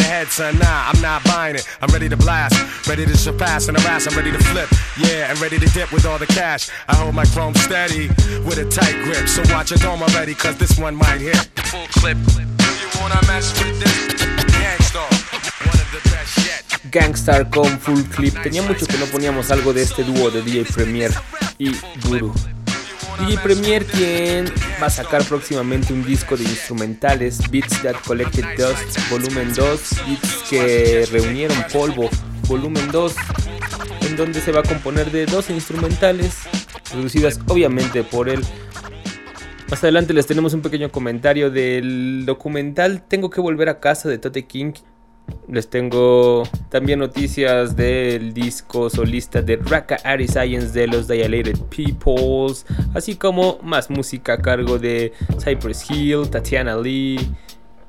the 0.00 0.06
head, 0.08 0.28
son. 0.28 0.58
Nah, 0.58 0.90
I'm 0.90 1.00
not 1.00 1.22
buying 1.24 1.56
it. 1.56 1.66
I'm 1.80 1.90
ready 1.92 2.08
to 2.08 2.16
blast. 2.16 2.56
Ready 2.88 3.04
to 3.06 3.16
surpass 3.16 3.68
and 3.68 3.78
harass. 3.78 4.06
I'm 4.06 4.16
ready 4.16 4.32
to 4.32 4.38
flip. 4.38 4.68
Yeah, 4.98 5.30
and 5.30 5.40
ready 5.40 5.58
to 5.58 5.66
dip 5.66 5.92
with 5.92 6.06
all 6.06 6.18
the 6.18 6.26
cash. 6.26 6.70
I 6.88 6.96
hold 6.96 7.14
my 7.14 7.24
chrome 7.26 7.54
steady 7.54 8.08
with 8.46 8.58
a 8.58 8.66
tight 8.68 8.96
grip. 9.04 9.28
So 9.28 9.42
watch 9.52 9.70
your 9.70 9.78
dome 9.78 10.02
already, 10.02 10.34
cause 10.34 10.56
this 10.56 10.78
one 10.78 10.94
might 10.96 11.20
hit. 11.20 11.36
Full 11.70 11.86
clip. 12.00 12.18
Do 12.26 12.66
you 12.82 12.88
wanna 13.00 13.20
mess 13.26 13.52
with 13.60 13.78
this? 13.80 13.96
Gangstar. 14.60 15.10
One 15.68 15.80
of 15.84 15.88
the 15.92 16.02
best 16.10 16.32
yet. 16.46 16.62
Gangstar 16.90 17.50
con 17.50 17.78
Full 17.78 18.04
Clip. 18.14 18.34
Tenía 18.42 18.62
mucho 18.62 18.86
que 18.86 18.98
no 18.98 19.06
poníamos 19.06 19.50
algo 19.50 19.72
de 19.72 19.82
este 19.82 20.04
dúo 20.04 20.30
de 20.30 20.42
DJ 20.42 20.64
Premier 20.64 21.12
y 21.58 21.72
Guru. 22.06 22.32
DJ 23.20 23.38
Premier 23.42 23.84
quien 23.84 24.46
va 24.80 24.86
a 24.86 24.90
sacar 24.90 25.22
próximamente 25.24 25.92
un 25.92 26.02
disco 26.04 26.36
de 26.36 26.44
instrumentales 26.44 27.38
Beats 27.50 27.82
That 27.82 27.96
Collected 28.06 28.44
Dust 28.56 29.10
Volumen 29.10 29.52
2 29.54 29.80
Beats 30.06 30.44
que 30.48 31.06
reunieron 31.12 31.56
polvo 31.72 32.08
Volumen 32.48 32.90
2 32.90 33.14
en 34.08 34.16
donde 34.16 34.40
se 34.40 34.52
va 34.52 34.60
a 34.60 34.62
componer 34.62 35.10
de 35.10 35.26
12 35.26 35.52
instrumentales 35.52 36.38
producidas 36.90 37.38
obviamente 37.46 38.02
por 38.02 38.28
él. 38.28 38.40
Más 39.68 39.82
adelante 39.84 40.14
les 40.14 40.26
tenemos 40.26 40.54
un 40.54 40.62
pequeño 40.62 40.90
comentario 40.90 41.50
del 41.50 42.24
documental 42.26 43.02
Tengo 43.06 43.28
que 43.28 43.40
volver 43.40 43.68
a 43.68 43.80
casa 43.80 44.08
de 44.08 44.18
Tote 44.18 44.46
King 44.46 44.72
les 45.48 45.68
tengo 45.68 46.44
también 46.68 46.98
noticias 46.98 47.76
del 47.76 48.32
disco 48.32 48.88
solista 48.88 49.42
de 49.42 49.56
Raka 49.56 49.98
Ari 50.04 50.28
Science 50.28 50.78
de 50.78 50.86
los 50.86 51.08
Dilated 51.08 51.58
Peoples, 51.74 52.66
así 52.94 53.16
como 53.16 53.58
más 53.62 53.90
música 53.90 54.34
a 54.34 54.38
cargo 54.38 54.78
de 54.78 55.12
Cypress 55.42 55.90
Hill, 55.90 56.30
Tatiana 56.30 56.76
Lee, 56.76 57.18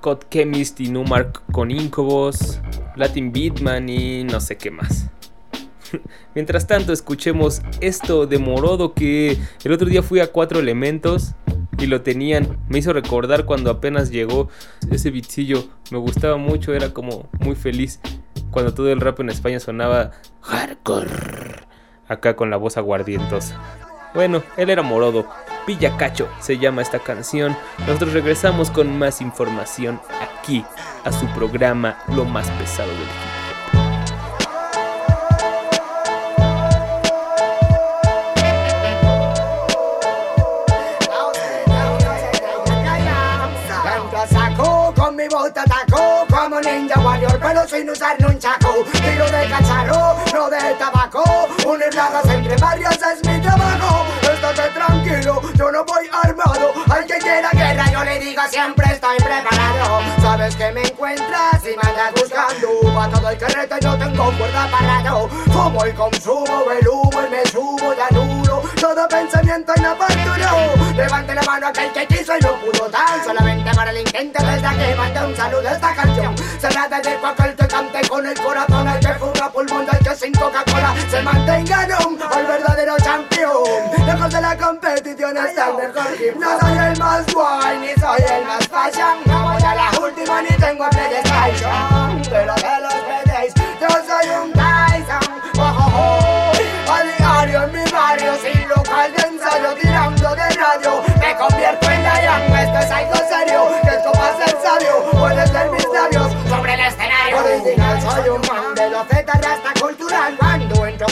Cod 0.01 0.19
Chemist 0.29 0.79
y 0.79 0.89
Numark 0.89 1.43
con 1.51 1.69
Incubus, 1.69 2.59
Latin 2.95 3.31
Beatman 3.31 3.87
y 3.89 4.23
no 4.23 4.39
sé 4.39 4.57
qué 4.57 4.71
más. 4.71 5.07
Mientras 6.35 6.67
tanto, 6.67 6.93
escuchemos 6.93 7.61
esto 7.81 8.25
de 8.25 8.39
Morodo 8.39 8.93
que 8.93 9.37
el 9.63 9.71
otro 9.71 9.87
día 9.87 10.01
fui 10.01 10.19
a 10.19 10.31
Cuatro 10.31 10.59
Elementos 10.59 11.33
y 11.77 11.87
lo 11.87 12.01
tenían. 12.01 12.57
Me 12.69 12.79
hizo 12.79 12.93
recordar 12.93 13.45
cuando 13.45 13.71
apenas 13.71 14.11
llegó 14.11 14.49
ese 14.89 15.11
bichillo. 15.11 15.65
Me 15.91 15.97
gustaba 15.97 16.37
mucho, 16.37 16.73
era 16.73 16.93
como 16.93 17.29
muy 17.39 17.55
feliz 17.55 17.99
cuando 18.51 18.73
todo 18.73 18.91
el 18.91 19.01
rap 19.01 19.19
en 19.19 19.29
España 19.29 19.59
sonaba 19.59 20.11
hardcore. 20.41 21.65
Acá 22.07 22.35
con 22.35 22.49
la 22.49 22.57
voz 22.57 22.77
aguardientosa. 22.77 23.59
Bueno, 24.13 24.43
él 24.57 24.69
era 24.69 24.81
Morodo. 24.81 25.25
Pillacacho 25.65 26.27
se 26.39 26.57
llama 26.57 26.81
esta 26.81 26.99
canción. 26.99 27.55
Nosotros 27.79 28.13
regresamos 28.13 28.69
con 28.69 28.97
más 28.97 29.21
información 29.21 30.01
aquí 30.21 30.65
a 31.05 31.11
su 31.11 31.25
programa 31.27 31.97
Lo 32.09 32.25
más 32.25 32.49
pesado 32.51 32.89
del 32.91 32.99
hip. 33.01 33.40
Pero 47.51 47.67
sin 47.67 47.89
usar 47.89 48.19
nunchaku 48.21 48.85
Tiro 48.91 49.25
de 49.25 49.49
cacharro, 49.49 50.15
no 50.33 50.49
de 50.49 50.73
tabaco. 50.79 51.23
Unir 51.65 51.89
plazas 51.89 52.25
entre 52.25 52.55
barrios 52.57 52.95
es 52.95 53.27
mi 53.27 53.41
trabajo. 53.41 54.05
Estate 54.21 54.69
tranquilo, 54.69 55.41
yo 55.55 55.71
no 55.71 55.83
voy 55.83 56.09
armado. 56.23 56.71
Al 56.89 57.05
que 57.05 57.15
quiera 57.15 57.49
guerra 57.51 57.91
yo 57.91 58.03
le 58.03 58.19
digo 58.19 58.41
siempre 58.49 58.85
estoy 58.93 59.17
preparado. 59.17 60.01
Sabes 60.21 60.55
que 60.55 60.71
me 60.71 60.81
encuentras 60.81 61.61
y 61.63 61.75
me 61.75 61.89
andas 61.89 62.13
buscando. 62.15 62.93
Pa' 62.93 63.09
todo 63.09 63.29
el 63.29 63.37
que 63.37 63.45
rete 63.45 63.75
yo 63.81 63.97
tengo 63.97 64.31
cuerda 64.37 64.67
parado. 64.71 65.27
Fumo 65.27 65.85
y 65.85 65.91
consumo 65.91 66.63
el 66.79 66.87
humo 66.87 67.21
y 67.27 67.29
me 67.31 67.45
subo 67.47 67.93
ya 67.95 68.07
duro. 68.11 68.61
Todo 68.79 69.07
pensamiento 69.07 69.73
inoportuno 69.77 70.93
Levante 70.95 71.35
la 71.35 71.41
mano 71.43 71.67
aquel 71.67 71.91
que 71.93 72.07
quiso 72.07 72.35
y 72.35 72.41
no 72.41 72.53
pudo 72.55 72.89
tan 72.89 73.23
Solamente 73.23 73.71
para 73.75 73.91
el 73.91 73.97
intento 73.97 74.43
desde 74.43 74.67
aquí 74.67 74.97
manda 74.97 75.25
un 75.27 75.35
saludo 75.35 75.69
a 75.69 75.71
esta 75.73 75.95
canción 75.95 76.10
Se 76.61 76.69
la 76.75 76.87
dedico 76.87 77.25
a 77.25 77.33
que 77.33 77.67
cante 77.67 78.07
con 78.07 78.23
el 78.23 78.39
corazón 78.39 78.87
Al 78.87 78.99
que 78.99 79.13
fuma 79.15 79.51
pulmón, 79.51 79.87
al 79.91 79.97
que 79.97 80.15
sin 80.15 80.31
Coca-Cola 80.31 80.93
Se 81.09 81.19
mantenga 81.23 81.87
no, 81.87 81.97
al 82.29 82.45
verdadero 82.45 82.95
campeón 83.03 84.05
Lejos 84.05 84.31
de 84.31 84.41
la 84.41 84.55
competición 84.55 85.37
está 85.37 85.69
el 85.69 85.77
mejor 85.77 86.21
hip 86.21 86.35
No 86.35 86.59
soy 86.59 86.77
el 86.77 86.99
más 86.99 87.33
guay, 87.33 87.79
ni 87.79 87.99
soy 87.99 88.21
el 88.29 88.45
más 88.45 88.67
fashion 88.67 89.60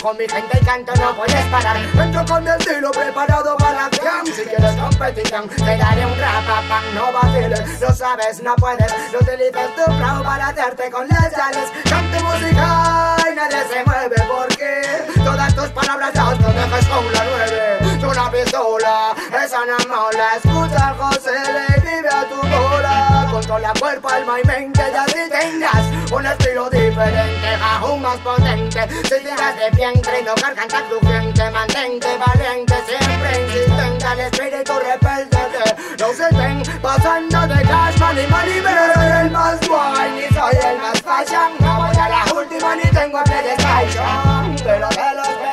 con 0.10 0.18
mi 0.18 0.28
gente 0.28 0.58
y 0.60 0.66
canto 0.66 0.92
no 0.96 1.16
puedes 1.16 1.46
parar 1.46 1.78
Entro 1.78 2.26
con 2.26 2.44
mi 2.44 2.50
estilo 2.50 2.90
preparado 2.90 3.56
para 3.58 3.86
acción 3.86 4.26
Si 4.26 4.42
quieres 4.44 4.76
competición, 4.76 5.48
te 5.50 5.78
daré 5.78 6.06
un 6.06 6.18
rapapam. 6.18 6.84
No 6.96 7.14
vaciles, 7.14 7.80
lo 7.80 7.94
sabes, 7.94 8.42
no 8.42 8.56
puedes. 8.56 8.92
No 9.12 9.20
utilices 9.20 9.76
tu 9.76 9.84
flow 9.84 10.24
para 10.24 10.48
hacerte 10.48 10.90
con 10.90 11.08
las 11.08 11.32
llaves 11.32 11.70
Cante 11.88 12.24
música 12.24 13.16
y 13.32 13.36
nadie 13.36 13.64
se 13.72 13.84
mueve 13.86 14.16
porque 14.28 15.24
Todas 15.24 15.56
tus 15.56 15.70
palabras 15.70 16.12
ya 16.14 16.24
no 16.24 16.48
dejes 16.48 16.86
con 16.88 17.14
la 17.14 17.24
nueve. 17.30 17.98
Es 17.98 18.04
una 18.04 18.32
pistola, 18.32 19.16
esa 19.44 19.66
no 19.66 19.78
mola 19.88 20.28
Escucha 20.38 20.96
José, 20.98 21.38
le 21.54 21.82
vive 21.82 22.10
a 22.10 22.24
tu 22.24 22.36
bola. 22.36 23.28
Controla 23.32 23.74
cuerpo, 23.80 24.10
alma 24.10 24.40
y 24.40 24.48
mente 24.48 24.82
Ya 24.92 25.06
si 25.06 25.30
tengas 25.30 25.99
un 26.12 26.26
estilo 26.26 26.70
diferente 26.70 27.48
Aún 27.62 28.02
más 28.02 28.18
potente 28.20 28.88
Si 29.04 29.20
tiras 29.24 29.56
de 29.58 29.70
vientre 29.76 30.22
y 30.22 30.24
no 30.24 30.34
garganta 30.36 30.84
crujiente 30.88 31.50
Mantente 31.52 32.08
valiente, 32.18 32.76
siempre 32.88 33.42
insistente 33.42 34.06
Al 34.06 34.20
espíritu 34.20 34.74
repéltete 34.80 35.76
No 36.00 36.14
se 36.14 36.24
estén 36.24 36.82
pasando 36.82 37.48
de 37.48 37.62
cash 37.64 38.00
money, 38.00 38.28
money 38.28 38.62
Pero 38.64 38.94
soy 38.94 39.26
el 39.26 39.32
más 39.32 39.68
guay, 39.68 40.12
ni 40.12 40.36
soy 40.36 40.56
el 40.56 40.78
más 40.80 41.02
fashion. 41.02 41.54
No 41.60 41.78
voy 41.78 41.98
a 41.98 42.10
la 42.10 42.34
última 42.34 42.76
ni 42.76 42.90
tengo 42.90 43.24
PlayStation 43.24 44.56
Pero 44.64 44.88
de 44.90 45.16
los 45.16 45.49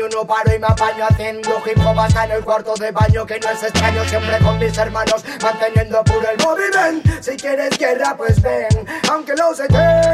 año 0.00 0.08
no 0.08 0.26
paro 0.26 0.54
y 0.54 0.58
me 0.58 0.66
apaño 0.66 1.04
haciendo 1.08 1.62
hip 1.66 1.78
hop 1.84 1.98
hasta 1.98 2.24
en 2.24 2.30
el 2.32 2.44
cuarto 2.44 2.74
de 2.74 2.90
baño 2.90 3.26
Que 3.26 3.38
no 3.38 3.50
es 3.50 3.62
extraño, 3.62 4.04
siempre 4.04 4.38
con 4.38 4.58
mis 4.58 4.76
hermanos 4.76 5.24
Manteniendo 5.42 6.02
puro 6.04 6.26
el 6.30 6.38
movimiento. 6.44 7.10
Si 7.20 7.36
quieres 7.36 7.76
guerra 7.78 8.16
pues 8.16 8.40
ven 8.40 8.68
Aunque 9.10 9.34
lo 9.34 9.54
sé 9.54 9.66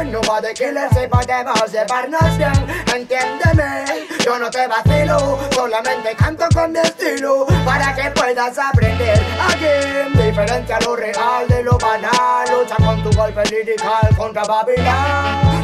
no 0.05 0.21
va 0.29 0.41
de 0.41 0.53
killer 0.53 0.89
Si 0.89 1.07
podemos 1.07 1.71
llevarnos 1.71 2.37
bien. 2.37 2.67
Entiéndeme, 2.93 3.85
yo 4.25 4.37
no 4.37 4.49
te 4.49 4.67
vacilo 4.67 5.39
Solamente 5.51 6.15
canto 6.15 6.45
con 6.53 6.71
mi 6.71 6.79
estilo 6.79 7.45
Para 7.65 7.95
que 7.95 8.11
puedas 8.11 8.57
aprender 8.57 9.23
Aquí, 9.47 10.17
diferente 10.17 10.73
a 10.73 10.79
lo 10.81 10.95
real 10.95 11.47
de 11.47 11.63
lo 11.63 11.77
banal 11.77 12.47
Lucha 12.51 12.75
con 12.77 13.03
tu 13.03 13.11
golpe 13.15 13.43
lirical 13.45 14.09
contra 14.17 14.43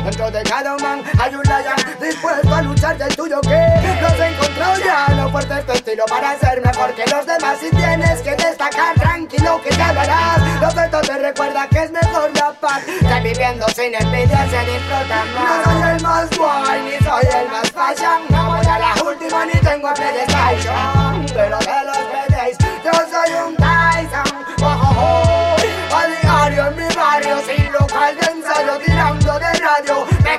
Dentro 0.03 0.29
de 0.31 0.43
cada 0.43 0.75
man 0.77 1.01
hay 1.17 1.33
un 1.33 1.43
lion 1.43 1.99
dispuesto 2.01 2.53
a 2.53 2.61
luchar 2.61 2.97
del 2.97 3.15
tuyo 3.15 3.39
que 3.41 3.67
nos 4.01 4.11
otro 4.13 4.85
ya 4.85 5.07
No 5.15 5.29
fuertes 5.29 5.65
tu 5.65 5.71
estilo 5.71 6.03
para 6.09 6.37
ser 6.39 6.61
mejor 6.61 6.93
que 6.93 7.05
los 7.09 7.25
demás 7.25 7.57
Si 7.59 7.69
tienes 7.69 8.21
que 8.21 8.31
destacar, 8.31 8.95
tranquilo 8.95 9.61
que 9.63 9.69
ya 9.75 9.93
lo 9.93 10.01
harás. 10.01 10.61
Lo 10.61 10.71
cierto 10.71 11.01
te 11.01 11.17
recuerda 11.17 11.67
que 11.69 11.83
es 11.83 11.91
mejor 11.91 12.31
la 12.35 12.51
paz. 12.53 12.83
Que 12.83 13.21
viviendo 13.21 13.65
sin 13.69 13.95
envidia 13.95 14.45
se 14.49 14.59
disfruta 14.71 15.23
No 15.33 15.63
soy 15.63 15.95
el 15.95 16.01
más 16.01 16.37
guay, 16.37 16.81
ni 16.83 17.05
soy 17.05 17.41
el 17.41 17.49
más 17.49 17.71
fashion. 17.71 18.21
No 18.29 18.57
voy 18.57 18.65
a 18.65 18.79
la 18.79 19.03
última 19.03 19.45
ni 19.45 19.59
tengo 19.61 19.87
a 19.87 19.93
PlayStation 19.93 21.25
Pero 21.33 21.57
de 21.59 21.85
los 21.85 21.97
pedéis, 21.97 22.57
yo 22.83 22.91
soy 22.91 23.33
un 23.47 23.55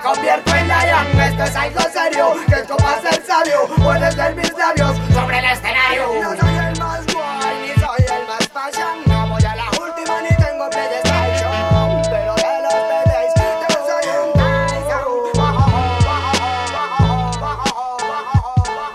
convierto 0.05 0.55
en 0.55 0.69
Lion 0.69 1.21
Esto 1.21 1.45
es 1.45 1.57
algo 1.57 1.81
serio, 1.93 2.35
que 2.47 2.55
esto 2.55 2.77
va 2.85 2.93
a 2.93 3.01
ser 3.01 3.25
sabio. 3.27 3.67
Puedes 3.83 4.15
ver 4.17 4.37
mis 4.37 4.53
labios 4.53 4.97
sobre 5.13 5.39
el 5.39 5.45
escenario. 5.47 6.09
No 6.23 6.37
soy 6.37 6.55
el 6.55 6.79
más 6.79 7.07
guay, 7.07 7.57
ni 7.63 7.73
soy 7.81 8.05
el 8.05 8.27
más 8.29 8.47
fashion. 8.53 9.03
No 9.07 9.29
voy 9.29 9.43
a 9.45 9.57
la 9.57 9.71
última 9.71 10.21
ni 10.21 10.29
tengo 10.37 10.69
PlayStation 10.71 12.03
Pero 12.11 12.35
de 12.35 12.63
los 12.63 12.75
pedéis, 12.91 13.33
yo 13.63 13.77
soy 13.89 14.05
un 14.23 14.33
Tyson 14.69 15.09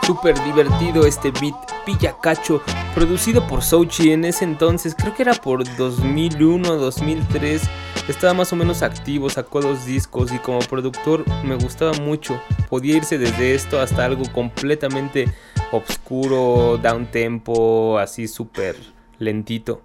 Súper 0.06 0.36
divertido 0.44 1.06
este 1.06 1.32
beat 1.32 1.56
Pillacacho, 1.86 2.62
producido 2.94 3.48
por 3.48 3.64
Sochi 3.64 4.12
en 4.12 4.26
ese 4.26 4.44
entonces, 4.44 4.94
creo 4.96 5.16
que 5.16 5.24
era 5.24 5.34
por 5.34 5.64
2001, 5.76 6.76
2003. 6.76 7.62
Estaba 8.10 8.34
más 8.34 8.52
o 8.52 8.56
menos 8.56 8.82
activo, 8.82 9.30
sacó 9.30 9.62
dos 9.62 9.86
discos 9.86 10.34
y 10.34 10.40
como 10.40 10.58
productor 10.62 11.24
me 11.44 11.54
gustaba 11.54 11.94
mucho. 11.94 12.42
Podía 12.68 12.98
irse 12.98 13.20
desde 13.20 13.54
esto 13.54 13.80
hasta 13.80 14.04
algo 14.04 14.24
completamente 14.34 15.32
oscuro, 15.72 16.80
down 16.82 17.06
tempo, 17.12 18.00
así 18.00 18.28
súper 18.28 18.76
lentito. 19.20 19.84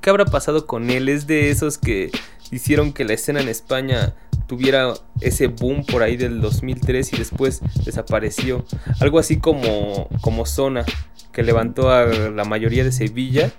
¿Qué 0.00 0.10
habrá 0.10 0.26
pasado 0.26 0.64
con 0.64 0.90
él? 0.90 1.08
Es 1.08 1.26
de 1.26 1.50
esos 1.50 1.76
que 1.76 2.12
hicieron 2.50 2.92
que 2.92 3.04
la 3.04 3.14
escena 3.14 3.40
en 3.40 3.48
España 3.48 4.14
tuviera 4.46 4.94
ese 5.20 5.48
boom 5.48 5.84
por 5.84 6.02
ahí 6.02 6.16
del 6.16 6.40
2003 6.40 7.12
y 7.12 7.16
después 7.16 7.60
desapareció. 7.84 8.64
Algo 9.00 9.18
así 9.18 9.38
como, 9.38 10.08
como 10.20 10.46
Zona, 10.46 10.84
que 11.32 11.42
levantó 11.42 11.90
a 11.90 12.06
la 12.06 12.44
mayoría 12.44 12.84
de 12.84 12.92
Sevilla, 12.92 13.52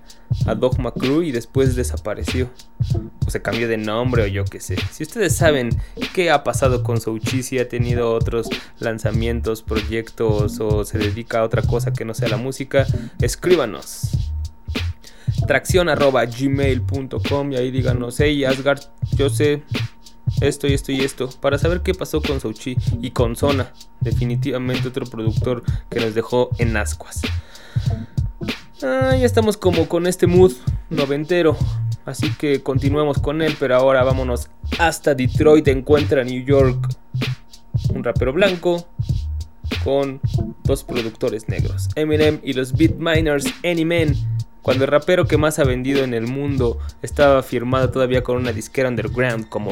a 0.45 0.55
Dogma 0.55 0.91
Crew 0.91 1.21
y 1.21 1.31
después 1.31 1.75
desapareció. 1.75 2.49
O 3.25 3.29
se 3.29 3.41
cambió 3.41 3.67
de 3.67 3.77
nombre 3.77 4.23
o 4.23 4.27
yo 4.27 4.45
qué 4.45 4.59
sé. 4.59 4.77
Si 4.91 5.03
ustedes 5.03 5.35
saben 5.35 5.69
qué 6.13 6.31
ha 6.31 6.43
pasado 6.43 6.83
con 6.83 6.99
Souchi, 6.99 7.43
si 7.43 7.59
ha 7.59 7.69
tenido 7.69 8.13
otros 8.13 8.47
lanzamientos, 8.79 9.61
proyectos 9.61 10.59
o 10.59 10.85
se 10.85 10.97
dedica 10.97 11.39
a 11.39 11.43
otra 11.43 11.61
cosa 11.61 11.93
que 11.93 12.05
no 12.05 12.13
sea 12.13 12.29
la 12.29 12.37
música, 12.37 12.87
escríbanos 13.21 14.16
tracción 15.45 15.89
arroba 15.89 16.25
gmail.com 16.25 17.51
y 17.51 17.55
ahí 17.55 17.71
díganos, 17.71 18.19
hey 18.19 18.45
Asgard, 18.45 18.81
yo 19.15 19.29
sé 19.29 19.63
esto 20.41 20.67
y 20.67 20.73
esto 20.73 20.91
y 20.91 21.01
esto, 21.01 21.29
para 21.41 21.57
saber 21.57 21.81
qué 21.81 21.93
pasó 21.93 22.21
con 22.21 22.39
Souchi 22.39 22.75
y 23.01 23.11
con 23.11 23.35
Zona, 23.35 23.71
definitivamente 24.01 24.87
otro 24.87 25.05
productor 25.05 25.63
que 25.89 25.99
nos 25.99 26.13
dejó 26.15 26.49
en 26.57 26.75
ascuas. 26.77 27.21
Ah, 28.83 29.15
ya 29.17 29.25
estamos 29.25 29.57
como 29.57 29.87
con 29.87 30.05
este 30.05 30.27
mood 30.27 30.53
noventero, 30.89 31.57
así 32.05 32.31
que 32.33 32.61
continuemos 32.61 33.19
con 33.19 33.41
él, 33.41 33.55
pero 33.59 33.75
ahora 33.75 34.03
vámonos 34.03 34.49
hasta 34.79 35.15
Detroit, 35.15 35.67
encuentra 35.67 36.23
New 36.23 36.43
York 36.43 36.89
un 37.93 38.03
rapero 38.03 38.33
blanco 38.33 38.87
con 39.83 40.19
dos 40.63 40.83
productores 40.83 41.47
negros, 41.49 41.89
Eminem 41.95 42.39
y 42.43 42.53
los 42.53 42.73
Beat 42.73 42.95
Miners 42.97 43.45
Anymen 43.63 44.15
cuando 44.67 44.83
el 44.83 44.91
rapero 44.91 45.27
que 45.27 45.37
más 45.37 45.59
ha 45.59 45.63
vendido 45.63 46.03
en 46.03 46.13
el 46.13 46.27
mundo 46.27 46.77
estaba 47.01 47.41
firmado 47.41 47.89
todavía 47.89 48.21
con 48.21 48.35
una 48.35 48.51
disquera 48.51 48.89
underground 48.89 49.47
como. 49.47 49.71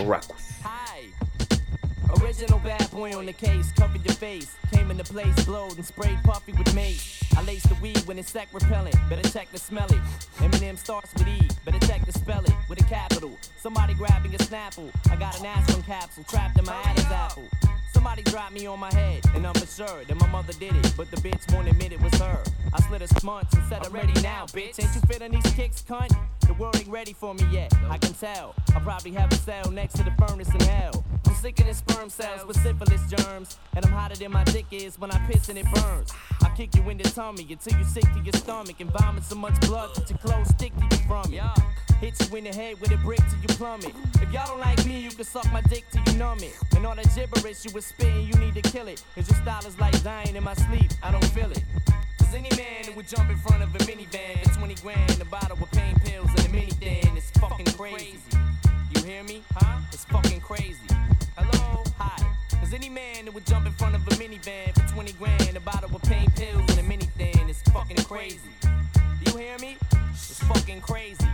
Original 2.22 2.62
bad 2.64 2.90
boy 2.92 3.14
on 3.14 3.26
the 3.26 3.34
case, 3.34 3.74
face. 4.14 4.48
Came 4.72 4.92
place, 5.04 5.36
blowed 5.46 5.76
and 5.76 5.86
sprayed 5.86 6.18
puffy 6.24 6.54
with. 6.54 6.74
I 7.38 7.44
the 7.64 7.76
weed 7.82 8.08
when 8.08 8.18
it's 8.18 8.32
sec 8.32 8.48
repellent. 8.54 8.96
Somebody 18.06 18.22
dropped 18.30 18.54
me 18.54 18.68
on 18.68 18.80
my 18.80 18.94
head, 18.94 19.24
and 19.34 19.48
I'm 19.48 19.56
for 19.56 19.66
sure 19.66 20.04
that 20.06 20.16
my 20.20 20.28
mother 20.28 20.54
did 20.54 20.76
it, 20.76 20.94
but 20.96 21.10
the 21.10 21.18
bitch 21.18 21.52
won't 21.52 21.68
admit 21.68 21.92
it 21.92 22.00
was 22.00 22.14
her. 22.20 22.38
I 22.72 22.80
slid 22.82 23.02
a 23.02 23.08
smudge 23.08 23.48
and 23.56 23.64
said, 23.68 23.84
I'm 23.84 23.92
ready 23.92 24.14
now, 24.22 24.46
bitch. 24.46 24.80
Ain't 24.80 24.94
you 24.94 25.02
feeling 25.10 25.32
these 25.32 25.52
kicks, 25.54 25.82
cunt? 25.82 26.16
The 26.46 26.54
world 26.54 26.76
ain't 26.76 26.88
ready 26.88 27.14
for 27.14 27.34
me 27.34 27.44
yet, 27.52 27.74
I 27.90 27.98
can 27.98 28.14
tell. 28.14 28.54
I 28.76 28.80
probably 28.82 29.10
have 29.14 29.32
a 29.32 29.36
cell 29.38 29.72
next 29.72 29.96
to 29.96 30.04
the 30.04 30.12
furnace 30.20 30.54
in 30.54 30.60
hell. 30.60 31.04
I'm 31.26 31.34
sicker 31.34 31.64
than 31.64 31.74
sperm 31.74 32.12
cells 32.12 32.46
with 32.46 32.62
syphilis 32.62 33.02
germs, 33.10 33.58
and 33.76 33.84
I'm 33.84 33.92
hotter 33.92 34.16
than 34.16 34.32
my 34.32 34.44
dick 34.44 34.68
is 34.70 35.00
when 35.00 35.10
I 35.10 35.18
piss 35.26 35.50
and 35.50 35.58
it 35.58 35.66
burns. 35.74 36.14
I 36.44 36.50
kick 36.56 36.76
you 36.76 36.88
in 36.88 37.00
the 37.00 37.10
tummy 37.10 37.48
until 37.50 37.80
you 37.80 37.86
sick 37.86 38.04
to 38.04 38.20
your 38.20 38.34
stomach 38.34 38.82
and 38.82 38.92
vomit 38.92 39.24
so 39.24 39.34
much 39.34 39.60
blood 39.62 39.96
that 39.96 40.08
your 40.12 40.20
clothes 40.20 40.50
stick 40.50 40.74
to 40.76 40.96
you 40.96 41.04
from 41.08 41.34
it. 41.34 41.42
Hit 42.02 42.30
you 42.30 42.38
in 42.38 42.44
the 42.44 42.54
head 42.54 42.80
with 42.82 42.92
a 42.92 42.98
brick 42.98 43.20
till 43.20 43.40
you 43.42 43.48
plummet. 43.48 43.94
If 44.22 44.32
y'all 44.32 44.48
don't 44.48 44.60
like 44.60 44.86
me, 44.86 45.00
you 45.00 45.10
can 45.12 45.24
suck 45.24 45.50
my 45.54 45.62
dick 45.62 45.86
till 45.92 46.04
you 46.08 46.20
numb 46.20 46.40
it. 46.40 46.54
And 46.76 46.86
all 46.86 46.96
that 46.96 47.08
gibberish 47.16 47.64
you 47.64 47.72
was 47.74 47.86
spitting, 47.86 48.28
you 48.28 48.34
need 48.34 48.54
to 48.56 48.62
kill 48.62 48.88
it. 48.88 49.02
Cause 49.16 49.30
your 49.30 49.40
style 49.42 49.66
is 49.66 49.80
like 49.80 50.04
dying 50.04 50.36
in 50.36 50.44
my 50.44 50.54
sleep, 50.56 50.92
I 51.02 51.12
don't 51.12 51.26
feel 51.32 51.50
it. 51.52 51.64
Cause 52.20 52.34
any 52.34 52.50
man 52.58 52.84
who 52.86 52.94
would 52.94 53.08
jump 53.08 53.30
in 53.30 53.38
front 53.38 53.64
of 53.64 53.74
a 53.74 53.78
minivan 53.80 54.44
for 54.44 54.60
20 54.60 54.76
grand, 54.76 55.22
a 55.22 55.26
bottle 55.26 55.58
with 55.58 55.72
pain 55.72 55.96
pills 56.04 56.30
and 56.38 56.46
a 56.48 56.50
mini 56.50 56.72
thin, 56.72 57.16
it's 57.16 57.32
fucking 57.32 57.66
crazy. 57.78 58.20
You 58.94 59.04
hear 59.04 59.24
me? 59.24 59.42
Huh? 59.56 59.80
It's 59.94 60.04
fucking 60.06 60.42
crazy. 60.42 60.88
Hello? 61.38 61.84
Hi. 61.98 62.36
Cause 62.60 62.74
any 62.74 62.90
man 62.90 63.28
who 63.28 63.32
would 63.32 63.46
jump 63.46 63.66
in 63.66 63.72
front 63.72 63.96
of 63.96 64.06
a 64.08 64.12
minivan 64.12 64.74
for 64.74 64.94
20 64.94 65.14
grand, 65.14 65.56
a 65.56 65.62
bottle 65.62 65.90
with 65.92 66.04
pain 66.04 66.30
pills 66.32 66.70
and 66.72 66.80
a 66.80 66.84
mini 66.84 67.06
thin, 67.18 67.50
it's 67.50 67.62
fucking 67.72 67.98
crazy. 68.04 68.50
You 69.26 69.38
hear 69.38 69.58
me? 69.60 69.78
It's 70.12 70.44
fucking 70.44 70.82
crazy. 70.82 71.26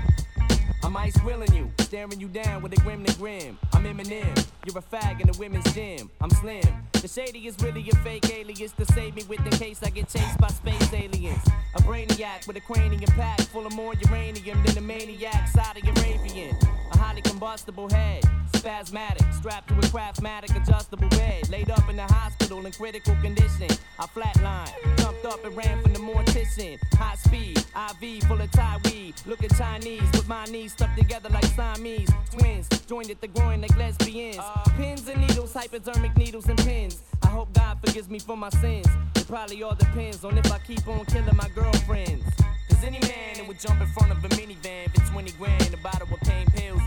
I'm 0.83 0.97
ice 0.97 1.15
grilling 1.17 1.53
you, 1.53 1.71
staring 1.81 2.19
you 2.19 2.27
down 2.27 2.61
with 2.63 2.73
a 2.73 2.75
grim 2.77 3.05
to 3.05 3.17
grim. 3.17 3.57
I'm 3.73 3.83
Eminem, 3.83 4.47
you're 4.65 4.77
a 4.77 4.81
fag 4.81 5.21
in 5.21 5.27
the 5.27 5.37
women's 5.37 5.71
gym. 5.73 6.09
I'm 6.19 6.31
slim. 6.31 6.63
The 6.93 7.07
shady 7.07 7.47
is 7.47 7.55
really 7.61 7.87
a 7.89 7.95
fake 7.97 8.31
alias 8.31 8.71
to 8.73 8.85
save 8.93 9.15
me 9.15 9.23
with 9.29 9.39
in 9.39 9.51
case 9.51 9.81
I 9.83 9.89
get 9.89 10.09
chased 10.09 10.37
by 10.39 10.47
space 10.47 10.93
aliens. 10.93 11.43
A 11.75 11.81
brainiac 11.83 12.47
with 12.47 12.57
a 12.57 12.61
cranium 12.61 13.11
pack 13.11 13.41
full 13.41 13.65
of 13.65 13.73
more 13.75 13.93
uranium 13.93 14.63
than 14.65 14.77
a 14.77 14.81
maniac 14.81 15.47
Saudi 15.47 15.81
Arabian. 15.81 16.55
A 16.93 16.97
highly 16.97 17.21
combustible 17.21 17.89
head, 17.89 18.23
spasmatic, 18.61 19.33
strapped 19.33 19.69
to 19.69 19.73
a 19.75 19.81
craftmatic 19.89 20.55
adjustable 20.55 21.09
bed. 21.09 21.49
Laid 21.49 21.71
up 21.71 21.89
in 21.89 21.95
the 21.95 22.03
hospital 22.03 22.63
in 22.65 22.71
critical 22.71 23.15
condition. 23.15 23.67
I 23.97 24.05
flatlined, 24.05 24.97
jumped 24.97 25.25
up 25.25 25.43
and 25.43 25.55
ran 25.57 25.81
from 25.81 25.93
the 25.93 25.99
mortician. 25.99 26.77
High 26.93 27.15
speed, 27.15 27.57
IV 27.57 28.23
full 28.23 28.39
of 28.39 28.51
Thai 28.51 28.77
weed. 28.85 29.15
Looking 29.25 29.49
Chinese 29.49 30.09
with 30.13 30.27
my 30.27 30.45
knees 30.45 30.73
stuck 30.73 30.95
together 30.95 31.29
like 31.29 31.45
Siamese. 31.45 32.09
Twins 32.37 32.67
joined 32.87 33.09
at 33.09 33.19
the 33.19 33.27
groin 33.27 33.61
like 33.61 33.75
lesbians. 33.77 34.39
Pins 34.77 35.07
and 35.07 35.21
needles, 35.21 35.53
hypodermic 35.53 36.15
needles 36.15 36.47
and 36.47 36.57
pins. 36.59 37.01
I 37.23 37.27
hope 37.27 37.51
God 37.53 37.79
forgives 37.83 38.09
me 38.09 38.19
for 38.19 38.37
my 38.37 38.49
sins. 38.49 38.87
It 39.15 39.27
probably 39.27 39.63
all 39.63 39.75
depends 39.75 40.23
on 40.23 40.37
if 40.37 40.51
I 40.51 40.59
keep 40.59 40.87
on 40.87 41.05
killing 41.05 41.35
my 41.35 41.49
girlfriends. 41.55 42.25
Cause 42.69 42.83
any 42.83 42.99
man 42.99 43.35
that 43.37 43.47
would 43.47 43.59
jump 43.59 43.81
in 43.81 43.87
front 43.87 44.11
of 44.11 44.23
a 44.23 44.29
minivan 44.29 44.93
for 44.93 45.11
20 45.11 45.31
grand, 45.33 45.73
a 45.73 45.77
bottle 45.77 46.07
of 46.13 46.19
pain 46.21 46.45
pills 46.55 46.81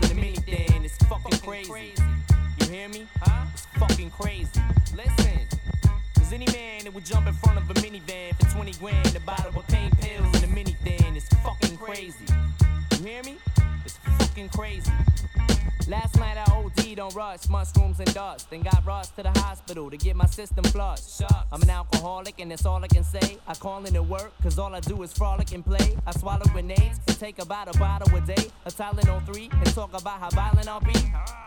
fucking 1.05 1.39
crazy. 1.39 1.93
You 2.59 2.67
hear 2.67 2.89
me? 2.89 3.07
Huh? 3.21 3.45
It's 3.53 3.65
fucking 3.77 4.11
crazy. 4.11 4.49
Listen. 4.95 5.39
Cause 6.17 6.33
any 6.33 6.47
man 6.47 6.83
that 6.85 6.93
would 6.93 7.05
jump 7.05 7.27
in 7.27 7.33
front 7.33 7.59
of 7.59 7.69
a 7.69 7.73
minivan 7.75 8.35
for 8.39 8.49
20 8.55 8.71
grand, 8.73 9.15
a 9.15 9.19
bottle 9.19 9.59
of 9.59 9.67
pain 9.67 9.91
pills 10.01 10.33
and 10.35 10.43
a 10.43 10.47
mini 10.47 10.75
thin, 10.83 11.15
it's 11.15 11.27
fucking 11.43 11.77
crazy. 11.77 12.25
You 12.97 13.05
hear 13.05 13.23
me? 13.23 13.37
It's 13.85 13.97
fucking 14.17 14.49
crazy. 14.49 14.91
Last 15.87 16.17
night 16.17 16.35
I 16.35 16.51
OD'd 16.51 16.99
on 16.99 17.13
rush, 17.13 17.47
mushrooms 17.47 17.99
and 17.99 18.11
dust. 18.11 18.49
Then 18.49 18.61
got 18.61 18.83
rushed 18.85 19.15
to 19.17 19.23
the 19.23 19.29
hospital 19.39 19.91
to 19.91 19.97
get 19.97 20.15
my 20.15 20.25
system 20.25 20.63
flushed. 20.65 21.21
I'm 21.51 21.61
an 21.61 21.69
alcoholic 21.69 22.39
and 22.39 22.49
that's 22.49 22.65
all 22.65 22.83
I 22.83 22.87
can 22.87 23.03
say. 23.03 23.37
I 23.47 23.53
call 23.53 23.85
in 23.85 23.93
to 23.93 24.01
work, 24.01 24.33
cause 24.41 24.57
all 24.57 24.73
I 24.73 24.79
do 24.79 25.03
is 25.03 25.13
frolic 25.13 25.51
and 25.51 25.63
play. 25.63 25.95
I 26.07 26.11
swallow 26.11 26.45
grenades 26.51 26.99
and 27.07 27.19
take 27.19 27.39
about 27.39 27.73
a 27.73 27.77
bottle 27.77 28.15
a 28.17 28.21
day. 28.21 28.49
A 28.65 28.71
Tylenol 28.71 29.23
3 29.27 29.49
and 29.51 29.75
talk 29.75 29.89
about 29.93 30.19
how 30.19 30.29
violent 30.31 30.67
I'll 30.67 30.79
be. 30.79 30.93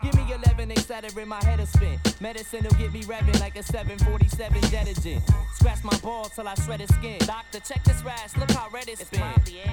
Give 0.05 0.14
me 0.14 0.33
11, 0.33 0.68
they 0.68 0.77
set 0.77 1.05
it 1.05 1.16
in 1.16 1.29
my 1.29 1.42
head 1.42 1.59
a 1.59 1.66
spin. 1.66 1.98
Medicine 2.20 2.62
will 2.62 2.79
get 2.79 2.92
me 2.92 3.03
revving 3.03 3.40
like 3.40 3.57
a 3.57 3.62
747 3.64 4.62
jet 4.70 4.87
engine. 4.87 5.20
Scratch 5.55 5.83
my 5.83 5.96
balls 5.98 6.31
till 6.37 6.46
I 6.46 6.55
shred 6.55 6.81
his 6.81 6.90
skin. 6.94 7.18
Doctor, 7.27 7.59
check 7.59 7.83
this 7.83 8.05
rash, 8.05 8.37
look 8.37 8.53
how 8.53 8.68
red 8.70 8.88
it's 8.88 9.03
been. 9.11 9.22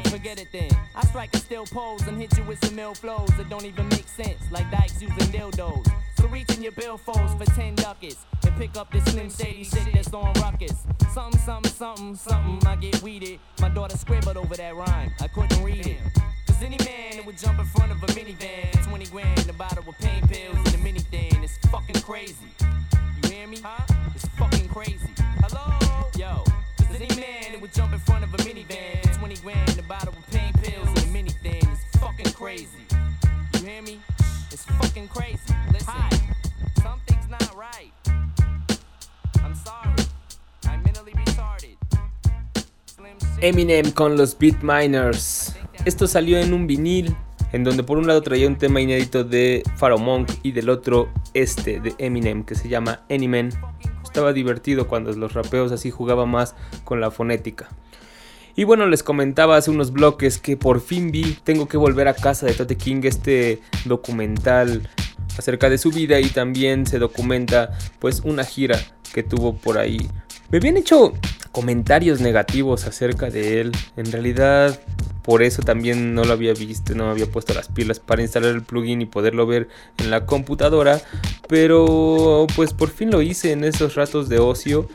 Forget 0.06 0.40
it 0.40 0.48
then. 0.52 0.72
I 0.96 1.06
strike 1.06 1.36
a 1.36 1.38
still 1.38 1.66
pose 1.66 2.02
and 2.08 2.20
hit 2.20 2.36
you 2.36 2.44
with 2.46 2.66
some 2.66 2.80
ill 2.80 2.96
flows 2.96 3.30
that 3.38 3.48
don't 3.50 3.66
even 3.66 3.88
make 3.90 4.08
sense. 4.08 4.42
Like 4.56 4.72
dykes 4.72 5.02
using 5.02 5.18
dildos. 5.34 5.86
So 6.18 6.24
So 6.26 6.28
reach 6.30 6.50
in 6.56 6.64
your 6.64 6.72
billfolds 6.72 7.38
for 7.38 7.44
10 7.44 7.76
ducats 7.76 8.26
and 8.48 8.56
pick 8.56 8.78
up 8.78 8.90
this 8.90 9.04
slim 9.04 9.30
shady 9.30 9.66
shit 9.66 9.94
that's 9.94 10.14
on 10.14 10.32
ruckus. 10.42 10.88
Something, 11.14 11.42
something, 11.42 11.72
something, 11.72 12.16
something, 12.16 12.66
I 12.66 12.78
get 12.78 13.04
weeded. 13.04 13.40
My 13.60 13.68
daughter 13.68 13.98
scribbled 13.98 14.38
over 14.38 14.56
that 14.56 14.74
rhyme, 14.74 15.12
I 15.20 15.28
couldn't 15.28 15.62
read 15.62 15.86
it. 15.86 15.98
Cause 16.48 16.64
any 16.64 16.78
man 16.86 17.18
that 17.18 17.26
would 17.26 17.38
jump 17.38 17.60
in 17.60 17.66
front 17.66 17.92
of 17.92 18.02
a 18.02 18.08
minivan, 18.08 18.72
20 18.88 19.06
grand, 19.08 19.50
a 19.50 19.54
bottle 19.54 19.84
of 19.90 19.98
pain 20.00 20.26
pills, 20.26 20.56
and 20.56 20.76
a 20.76 20.78
mini 20.78 21.00
thing, 21.00 21.44
it's 21.44 21.58
fucking 21.68 22.02
crazy. 22.02 22.48
You 22.62 23.30
hear 23.30 23.48
me? 23.48 23.58
Huh? 23.62 23.86
It's 24.16 24.26
fucking 24.30 24.70
crazy. 24.70 25.12
Hello? 25.44 25.78
Yo. 26.18 26.44
Cause 26.78 26.96
any 26.96 27.14
man 27.20 27.52
that 27.52 27.60
would 27.62 27.74
jump 27.74 27.92
in 27.92 28.00
front 28.00 28.24
of 28.24 28.34
a 28.34 28.38
minivan, 28.38 29.18
20 29.20 29.36
grand, 29.36 29.75
Eminem 43.46 43.92
con 43.92 44.18
los 44.18 44.36
Beat 44.40 44.64
Miners. 44.64 45.56
Esto 45.86 46.08
salió 46.08 46.40
en 46.40 46.52
un 46.52 46.66
vinil 46.66 47.16
en 47.54 47.64
donde 47.64 47.84
por 47.84 48.00
un 48.00 48.08
lado 48.08 48.24
traía 48.24 48.48
un 48.48 48.56
tema 48.56 48.82
inédito 48.82 49.24
de 49.24 49.62
Pharaoh 49.78 50.00
Monk 50.00 50.32
y 50.42 50.52
del 50.52 50.68
otro 50.68 51.10
este 51.36 51.80
de 51.80 51.94
Eminem 52.00 52.44
que 52.44 52.56
se 52.56 52.70
llama 52.70 53.02
Anyman. 53.08 53.50
Estaba 54.04 54.34
divertido 54.34 54.88
cuando 54.88 55.12
los 55.12 55.34
rapeos 55.34 55.72
así 55.72 55.92
jugaba 55.92 56.26
más 56.26 56.56
con 56.86 57.00
la 57.00 57.12
fonética. 57.12 57.70
Y 58.56 58.64
bueno, 58.64 58.88
les 58.88 59.04
comentaba 59.04 59.58
hace 59.58 59.70
unos 59.70 59.92
bloques 59.92 60.40
que 60.40 60.58
por 60.58 60.82
fin 60.82 61.12
vi 61.12 61.38
Tengo 61.44 61.68
que 61.68 61.78
volver 61.78 62.08
a 62.08 62.16
casa 62.16 62.48
de 62.48 62.54
Tote 62.56 62.78
King, 62.78 63.02
este 63.04 63.62
documental 63.86 64.90
acerca 65.38 65.70
de 65.70 65.78
su 65.78 65.92
vida 65.92 66.20
y 66.20 66.30
también 66.30 66.88
se 66.88 66.98
documenta 66.98 67.78
pues 68.00 68.22
una 68.22 68.44
gira 68.44 68.80
que 69.14 69.22
tuvo 69.22 69.56
por 69.56 69.78
ahí. 69.78 70.10
Me 70.56 70.60
habían 70.60 70.78
hecho 70.78 71.12
comentarios 71.52 72.22
negativos 72.22 72.88
acerca 72.88 73.30
de 73.30 73.60
él. 73.60 73.74
En 73.98 74.10
realidad 74.10 74.80
por 75.22 75.44
eso 75.44 75.62
también 75.62 76.16
no 76.16 76.24
lo 76.24 76.32
había 76.32 76.54
visto, 76.54 76.96
no 76.96 77.08
me 77.08 77.12
había 77.12 77.26
puesto 77.26 77.54
las 77.54 77.68
pilas 77.68 78.00
para 78.00 78.22
instalar 78.22 78.52
el 78.52 78.64
plugin 78.64 79.02
y 79.02 79.06
poderlo 79.06 79.46
ver 79.48 79.68
en 79.98 80.12
la 80.12 80.26
computadora. 80.26 81.02
Pero 81.50 82.48
pues 82.56 82.72
por 82.72 82.90
fin 82.90 83.12
lo 83.12 83.22
hice 83.22 83.52
en 83.52 83.66
esos 83.66 83.96
ratos 83.96 84.30
de 84.30 84.40
ocio. 84.40 84.88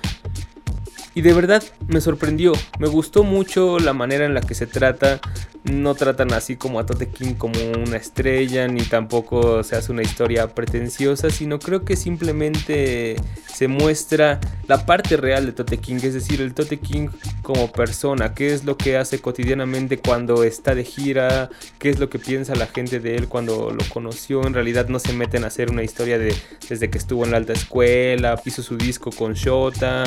Y 1.15 1.21
de 1.21 1.35
verdad 1.35 1.63
me 1.89 2.01
sorprendió, 2.01 2.55
me 2.79 2.89
gustó 2.89 3.23
mucho 3.23 3.79
la 3.81 3.93
manera 3.93 4.25
en 4.25 4.33
la 4.33 4.41
que 4.41 4.55
se 4.55 4.67
trata. 4.67 5.21
No 5.65 5.95
tratan 5.95 6.33
así 6.33 6.57
como 6.57 6.81
a 6.81 6.87
Tote 6.87 7.09
King 7.09 7.35
como 7.35 7.55
una 7.85 7.99
estrella, 7.99 8.67
ni 8.67 8.81
tampoco 8.81 9.63
se 9.63 9.77
hace 9.77 9.93
una 9.93 10.03
historia 10.03 10.49
pretenciosa, 10.55 11.29
sino 11.29 11.59
creo 11.59 11.85
que 11.85 11.97
simplemente 11.97 13.17
se 13.53 13.69
muestra 13.69 14.41
la 14.69 14.87
parte 14.87 15.19
real 15.19 15.45
de 15.45 15.53
Tote 15.53 15.77
King, 15.77 15.97
es 16.03 16.15
decir, 16.15 16.41
el 16.41 16.55
Tote 16.55 16.79
King 16.79 17.09
como 17.43 17.71
persona, 17.71 18.33
qué 18.33 18.55
es 18.55 18.65
lo 18.65 18.79
que 18.79 18.97
hace 18.97 19.21
cotidianamente 19.21 19.99
cuando 19.99 20.45
está 20.45 20.75
de 20.75 20.85
gira, 20.85 21.51
qué 21.79 21.91
es 21.91 21.99
lo 21.99 22.09
que 22.09 22.19
piensa 22.19 22.55
la 22.55 22.67
gente 22.67 22.99
de 22.99 23.17
él 23.17 23.29
cuando 23.29 23.71
lo 23.71 23.85
conoció. 23.93 24.47
En 24.47 24.55
realidad 24.55 24.89
no 24.89 24.99
se 24.99 25.13
meten 25.13 25.45
a 25.45 25.49
hacer 25.49 25.71
una 25.71 25.83
historia 25.83 26.19
de 26.19 26.35
desde 26.71 26.89
que 26.89 26.97
estuvo 26.97 27.25
en 27.25 27.33
la 27.33 27.37
alta 27.37 27.53
escuela, 27.53 28.41
hizo 28.47 28.63
su 28.63 28.79
disco 28.79 29.11
con 29.11 29.35
Shota, 29.35 30.05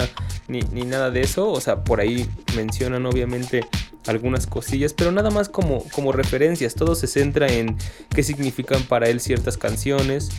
ni, 0.48 0.62
ni 0.72 0.82
nada 0.82 1.12
de 1.12 1.22
eso. 1.22 1.52
O 1.52 1.62
sea, 1.62 1.84
por 1.84 2.00
ahí 2.00 2.28
mencionan 2.56 3.06
obviamente 3.06 3.62
algunas 4.08 4.48
cosillas, 4.48 4.94
pero 4.94 5.12
nada 5.12 5.30
más 5.30 5.50
como, 5.50 5.84
como 5.90 6.12
referencias. 6.12 6.76
Todo 6.76 6.96
se 6.96 7.08
centra 7.08 7.48
en 7.48 7.78
qué 8.14 8.24
significan 8.24 8.84
para 8.84 9.10
él 9.10 9.20
ciertas 9.20 9.58
canciones 9.58 10.30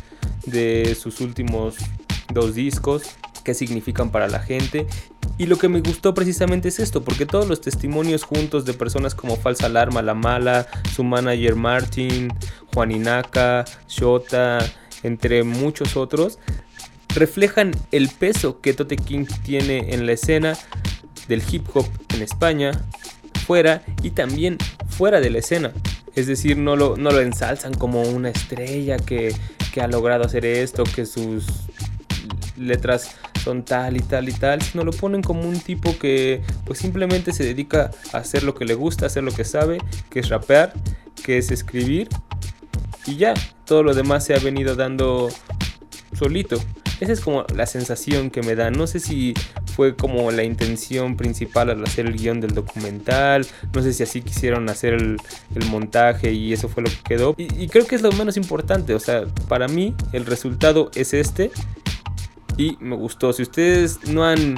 de 0.46 0.96
sus 1.00 1.20
últimos 1.20 1.76
dos 2.32 2.54
discos, 2.54 3.02
qué 3.42 3.54
significan 3.54 4.10
para 4.10 4.28
la 4.28 4.40
gente. 4.40 4.86
Y 5.36 5.46
lo 5.46 5.58
que 5.58 5.68
me 5.68 5.80
gustó 5.80 6.14
precisamente 6.14 6.68
es 6.68 6.78
esto, 6.78 7.02
porque 7.02 7.26
todos 7.26 7.48
los 7.48 7.60
testimonios 7.60 8.22
juntos 8.22 8.64
de 8.64 8.74
personas 8.74 9.14
como 9.14 9.36
Falsa 9.36 9.66
Alarma, 9.66 10.00
La 10.02 10.14
Mala, 10.14 10.66
su 10.94 11.02
manager 11.02 11.56
Martin, 11.56 12.32
Juaninaka, 12.72 13.64
Shota, 13.88 14.58
entre 15.02 15.42
muchos 15.42 15.96
otros, 15.96 16.38
reflejan 17.14 17.72
el 17.90 18.08
peso 18.08 18.60
que 18.60 18.74
Tote 18.74 18.96
King 18.96 19.26
tiene 19.44 19.94
en 19.94 20.06
la 20.06 20.12
escena 20.12 20.56
del 21.28 21.42
hip 21.50 21.66
hop 21.74 21.86
en 22.14 22.22
España, 22.22 22.70
fuera 23.46 23.82
y 24.02 24.10
también 24.10 24.58
fuera 24.88 25.20
de 25.20 25.30
la 25.30 25.38
escena. 25.38 25.72
Es 26.14 26.26
decir, 26.26 26.56
no 26.56 26.76
lo, 26.76 26.96
no 26.96 27.10
lo 27.10 27.20
ensalzan 27.20 27.74
como 27.74 28.02
una 28.02 28.30
estrella 28.30 28.96
que, 28.96 29.34
que 29.72 29.80
ha 29.80 29.88
logrado 29.88 30.24
hacer 30.24 30.46
esto, 30.46 30.84
que 30.84 31.06
sus 31.06 31.46
letras 32.56 33.16
son 33.42 33.64
tal 33.64 33.96
y 33.96 34.00
tal 34.00 34.28
y 34.28 34.32
tal, 34.32 34.62
sino 34.62 34.84
lo 34.84 34.92
ponen 34.92 35.22
como 35.22 35.42
un 35.42 35.58
tipo 35.58 35.98
que 35.98 36.40
pues 36.64 36.78
simplemente 36.78 37.32
se 37.32 37.44
dedica 37.44 37.90
a 38.12 38.18
hacer 38.18 38.44
lo 38.44 38.54
que 38.54 38.64
le 38.64 38.74
gusta, 38.74 39.06
hacer 39.06 39.24
lo 39.24 39.32
que 39.32 39.44
sabe, 39.44 39.78
que 40.08 40.20
es 40.20 40.28
rapear, 40.28 40.72
que 41.22 41.38
es 41.38 41.50
escribir 41.50 42.08
y 43.06 43.16
ya, 43.16 43.34
todo 43.66 43.82
lo 43.82 43.94
demás 43.94 44.24
se 44.24 44.34
ha 44.34 44.38
venido 44.38 44.76
dando 44.76 45.28
solito. 46.16 46.56
Esa 47.00 47.12
es 47.12 47.20
como 47.20 47.44
la 47.54 47.66
sensación 47.66 48.30
que 48.30 48.42
me 48.42 48.54
da. 48.54 48.70
No 48.70 48.86
sé 48.86 48.98
si 48.98 49.34
fue 49.74 49.96
como 49.96 50.30
la 50.30 50.44
intención 50.44 51.16
principal 51.16 51.70
al 51.70 51.82
hacer 51.84 52.06
el 52.06 52.16
guion 52.16 52.40
del 52.40 52.54
documental. 52.54 53.46
No 53.72 53.82
sé 53.82 53.92
si 53.92 54.02
así 54.02 54.22
quisieron 54.22 54.68
hacer 54.68 54.94
el, 54.94 55.18
montaje 55.70 56.32
y 56.32 56.52
eso 56.52 56.68
fue 56.68 56.82
lo 56.82 56.90
que 56.90 56.98
quedó. 57.04 57.34
Y, 57.36 57.62
y 57.62 57.68
creo 57.68 57.86
que 57.86 57.96
es 57.96 58.02
lo 58.02 58.12
menos 58.12 58.36
importante. 58.36 58.94
O 58.94 59.00
sea, 59.00 59.24
para 59.48 59.68
mí 59.68 59.94
el 60.12 60.26
resultado 60.26 60.90
es 60.94 61.14
este. 61.14 61.50
Y 62.56 62.76
me 62.80 62.94
gustó. 62.96 63.32
Si 63.32 63.42
ustedes 63.42 64.04
no 64.06 64.24
han 64.24 64.56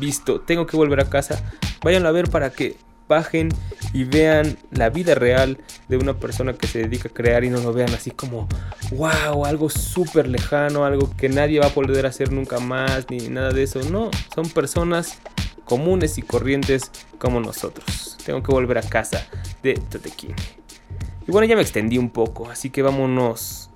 visto 0.00 0.40
Tengo 0.40 0.66
que 0.66 0.76
volver 0.76 1.00
a 1.00 1.08
casa, 1.08 1.44
vayan 1.82 2.06
a 2.06 2.10
ver 2.10 2.28
para 2.30 2.50
que 2.50 2.76
bajen 3.10 3.50
y 3.92 4.04
vean 4.04 4.56
la 4.70 4.88
vida 4.88 5.14
real 5.14 5.58
de 5.88 5.96
una 5.96 6.14
persona 6.14 6.54
que 6.54 6.68
se 6.68 6.78
dedica 6.78 7.08
a 7.08 7.12
crear 7.12 7.44
y 7.44 7.50
no 7.50 7.60
lo 7.60 7.72
vean 7.72 7.92
así 7.92 8.12
como, 8.12 8.48
wow, 8.92 9.44
algo 9.44 9.68
súper 9.68 10.28
lejano, 10.28 10.84
algo 10.84 11.10
que 11.16 11.28
nadie 11.28 11.58
va 11.58 11.66
a 11.66 11.74
poder 11.74 12.06
hacer 12.06 12.30
nunca 12.30 12.60
más, 12.60 13.10
ni 13.10 13.28
nada 13.28 13.50
de 13.50 13.64
eso. 13.64 13.82
No, 13.90 14.10
son 14.32 14.48
personas 14.48 15.18
comunes 15.64 16.18
y 16.18 16.22
corrientes 16.22 16.90
como 17.18 17.40
nosotros. 17.40 18.16
Tengo 18.24 18.42
que 18.42 18.52
volver 18.52 18.78
a 18.78 18.82
casa 18.82 19.26
de 19.62 19.74
Tote 19.74 20.10
King. 20.10 20.34
Y 21.26 21.32
bueno, 21.32 21.46
ya 21.46 21.56
me 21.56 21.62
extendí 21.62 21.98
un 21.98 22.10
poco, 22.10 22.48
así 22.48 22.70
que 22.70 22.82
vámonos 22.82 23.69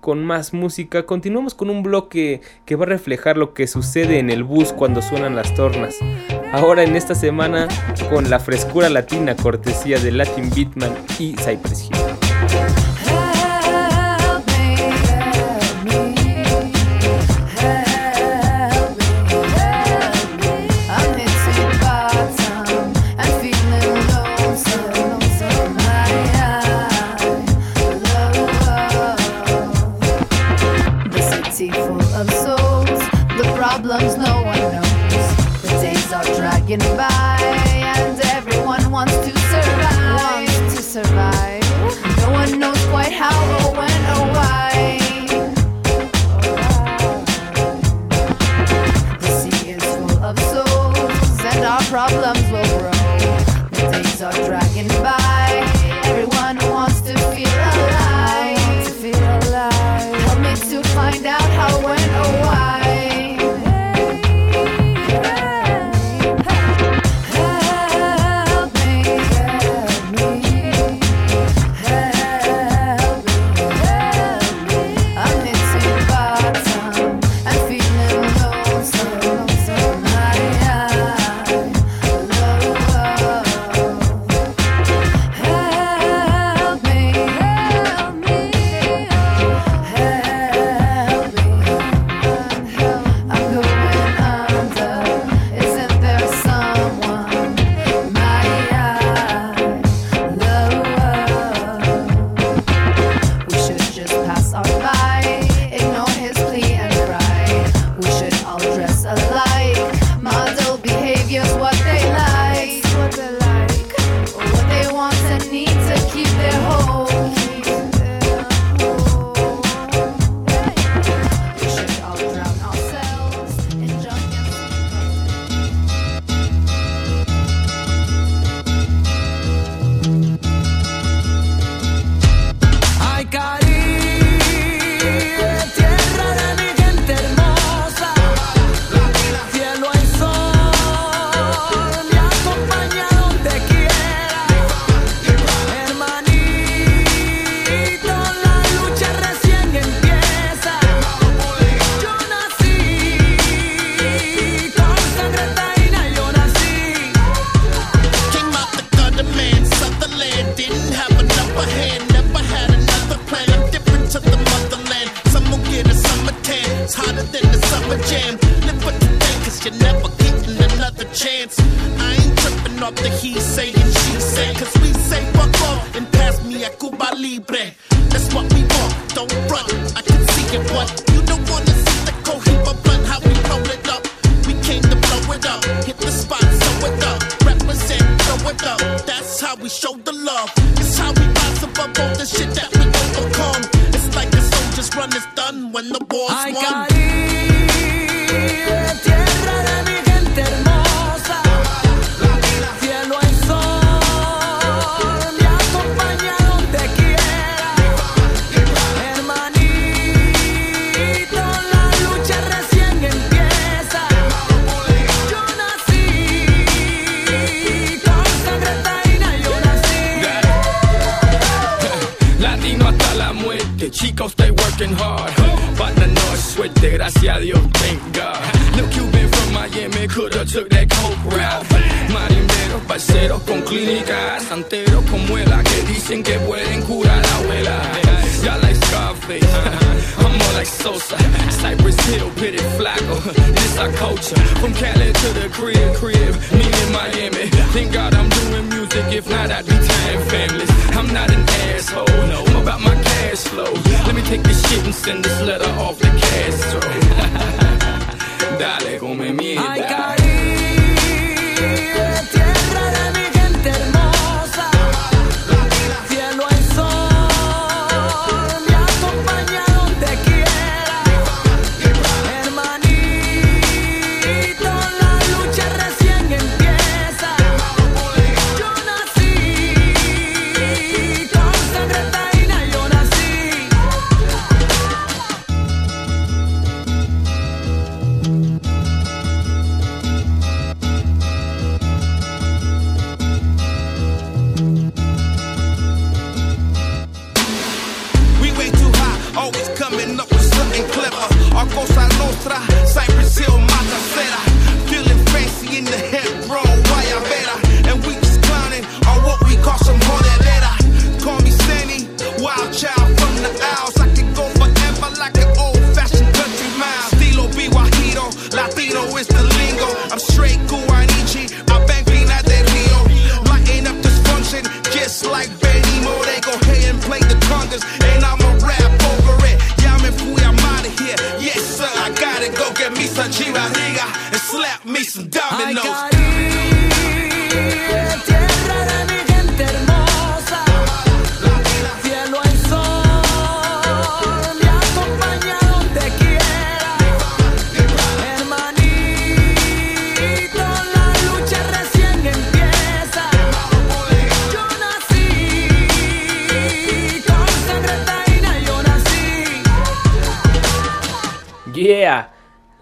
con 0.00 0.24
más 0.24 0.52
música. 0.52 1.04
Continuamos 1.04 1.54
con 1.54 1.70
un 1.70 1.82
bloque 1.82 2.40
que 2.64 2.76
va 2.76 2.84
a 2.84 2.88
reflejar 2.88 3.36
lo 3.36 3.54
que 3.54 3.66
sucede 3.66 4.18
en 4.18 4.30
el 4.30 4.44
bus 4.44 4.72
cuando 4.72 5.02
suenan 5.02 5.36
las 5.36 5.54
tornas. 5.54 5.96
Ahora 6.52 6.82
en 6.82 6.96
esta 6.96 7.14
semana 7.14 7.68
con 8.08 8.28
la 8.30 8.40
frescura 8.40 8.88
latina 8.88 9.36
cortesía 9.36 9.98
de 9.98 10.12
Latin 10.12 10.50
Beatman 10.54 10.94
y 11.18 11.36
Cypress 11.36 11.84
Hill. 11.84 12.29
By, 36.78 37.36
and 37.66 38.20
everyone 38.26 38.92
wants 38.92 39.16
to 39.16 39.36
survive. 39.36 40.46
Wants 40.46 40.76
to 40.76 40.82
survive. 40.82 41.39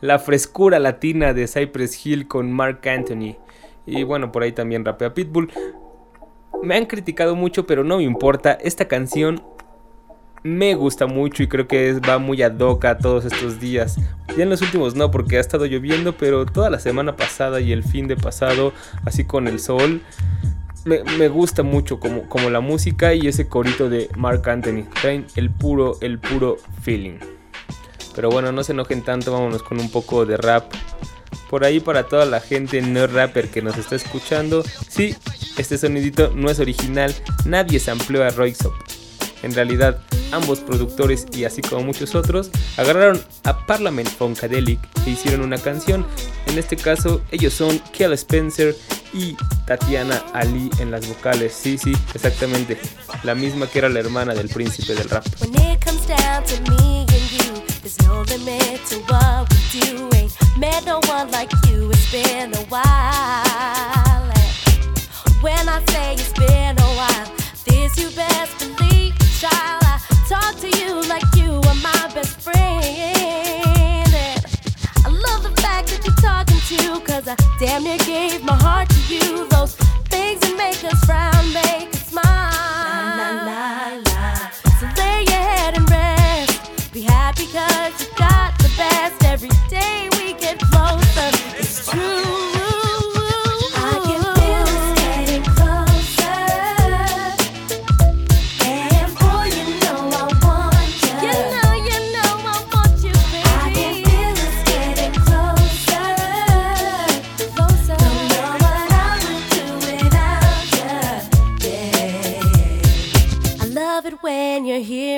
La 0.09 0.19
frescura 0.19 0.79
latina 0.79 1.35
de 1.35 1.47
Cypress 1.47 2.07
Hill 2.07 2.27
con 2.27 2.51
Mark 2.51 2.81
Anthony. 2.89 3.37
Y 3.85 4.05
bueno, 4.05 4.33
por 4.33 4.43
ahí 4.43 4.53
también 4.53 4.83
rapea 4.83 5.13
Pitbull. 5.13 5.53
Me 6.63 6.77
han 6.77 6.87
criticado 6.87 7.37
mucho, 7.37 7.67
pero 7.67 7.85
no 7.85 7.99
me 7.99 8.05
importa. 8.05 8.53
Esta 8.53 8.89
canción 8.89 9.43
me 10.43 10.75
gusta 10.75 11.07
mucho 11.07 11.43
y 11.43 11.47
creo 11.47 11.69
que 11.69 11.93
va 12.01 12.19
muy 12.19 12.41
ad 12.41 12.59
hoc 12.59 12.87
a 12.87 12.97
todos 12.97 13.27
estos 13.27 13.61
días. 13.61 14.01
Ya 14.35 14.45
en 14.45 14.49
los 14.49 14.63
últimos 14.63 14.95
no, 14.95 15.11
porque 15.11 15.37
ha 15.37 15.41
estado 15.41 15.67
lloviendo, 15.67 16.17
pero 16.17 16.47
toda 16.47 16.71
la 16.71 16.79
semana 16.79 17.15
pasada 17.15 17.61
y 17.61 17.73
el 17.73 17.85
fin 17.85 18.09
de 18.09 18.17
pasado, 18.17 18.73
así 19.05 19.25
con 19.25 19.47
el 19.47 19.61
sol, 19.61 20.01
me, 20.87 21.03
me 21.19 21.29
gusta 21.29 21.63
mucho 21.63 22.01
como, 22.01 22.23
como 22.31 22.49
la 22.49 22.61
música 22.61 23.13
y 23.13 23.29
ese 23.29 23.47
corito 23.47 23.91
de 23.91 24.09
Mark 24.17 24.49
Anthony. 24.49 24.85
Traen 25.03 25.27
el 25.37 25.51
puro, 25.51 25.99
el 26.01 26.19
puro 26.19 26.57
feeling. 26.81 27.19
Pero 28.15 28.31
bueno, 28.31 28.53
no 28.53 28.65
se 28.65 28.73
enojen 28.73 29.03
tanto, 29.03 29.33
vámonos 29.33 29.63
con 29.63 29.81
un 29.81 29.91
poco 29.91 30.27
de 30.27 30.37
rap. 30.37 30.73
Por 31.51 31.65
ahí 31.65 31.81
para 31.81 32.07
toda 32.07 32.27
la 32.27 32.41
gente 32.41 32.83
no 32.83 33.07
rapper 33.07 33.49
que 33.49 33.63
nos 33.63 33.77
está 33.79 33.97
escuchando, 33.97 34.63
sí, 34.89 35.17
este 35.57 35.79
sonidito 35.79 36.31
no 36.35 36.51
es 36.51 36.61
original, 36.61 37.15
nadie 37.47 37.81
sampleó 37.81 38.25
a 38.25 38.31
Royksop. 38.31 38.75
En 39.43 39.55
realidad, 39.55 39.99
ambos 40.33 40.61
productores 40.61 41.27
y 41.33 41.45
así 41.45 41.63
como 41.63 41.83
muchos 41.83 42.15
otros 42.15 42.51
agarraron 42.77 43.23
a 43.45 43.67
Parliament 43.67 44.09
Funkadelic 44.09 44.81
e 45.07 45.11
hicieron 45.11 45.43
una 45.43 45.59
canción. 45.59 46.07
En 46.47 46.59
este 46.59 46.77
caso, 46.77 47.23
ellos 47.31 47.55
son 47.55 47.79
Kel 47.93 48.13
Spencer 48.13 48.75
y 49.13 49.37
Tatiana 49.67 50.23
Ali 50.35 50.71
en 50.81 50.91
las 50.91 51.07
vocales. 51.09 51.53
Sí, 51.55 51.79
sí, 51.79 51.93
exactamente. 52.15 52.79
La 53.23 53.35
misma 53.35 53.67
que 53.69 53.79
era 53.79 53.89
la 53.89 54.01
hermana 54.01 54.35
del 54.35 54.49
príncipe 54.49 54.95
del 54.95 55.09
rap. 55.09 55.25
There's 57.89 58.07
no 58.07 58.21
limit 58.23 58.85
to 58.87 58.99
what 59.09 59.51
we 59.51 59.81
do. 59.81 60.11
Ain't 60.15 60.37
met 60.59 60.85
no 60.85 61.01
one 61.07 61.31
like 61.31 61.51
you, 61.67 61.91
it's 61.91 62.13
been 62.13 62.55
a 62.55 62.65
while. 62.67 62.83
And 65.25 65.35
when 65.43 65.69
I 65.69 65.83
say 65.91 66.15
it's 66.15 66.33
been 66.33 66.79
a 66.79 66.91
while, 66.99 67.33
this 67.65 67.97
you 67.99 68.11
best 68.11 68.59
believe, 68.59 69.15
child. 69.41 69.83
I 69.85 70.01
talk 70.29 70.57
to 70.61 70.69
you 70.79 71.01
like 71.09 71.25
you 71.37 71.61
are 71.69 71.75
my 71.77 72.11
best 72.15 72.41
friend. 72.41 72.85
And 72.85 74.45
I 75.05 75.09
love 75.09 75.43
the 75.43 75.55
fact 75.63 75.89
that 75.89 76.05
you're 76.05 76.15
talking 76.17 76.61
to, 76.61 77.01
cause 77.11 77.27
I 77.27 77.37
damn 77.59 77.85
near 77.85 77.99
gave 77.99 78.45
my 78.45 78.55
heart 78.55 78.91
to 78.91 79.15
you. 79.15 79.49
Those 79.49 79.77
things 80.11 80.41
that 80.41 80.55
make 80.59 80.85
us 80.85 81.05
frown, 81.05 81.53
make 81.55 81.98
Be 87.59 87.65
cause 87.65 88.01
you 88.01 88.07
got 88.17 88.57
the 88.59 88.73
best. 88.77 89.25
Every 89.25 89.49
day 89.69 90.09
we 90.13 90.35
get 90.35 90.61
closer. 90.61 91.31
It's 91.59 91.91
true. 91.91 92.68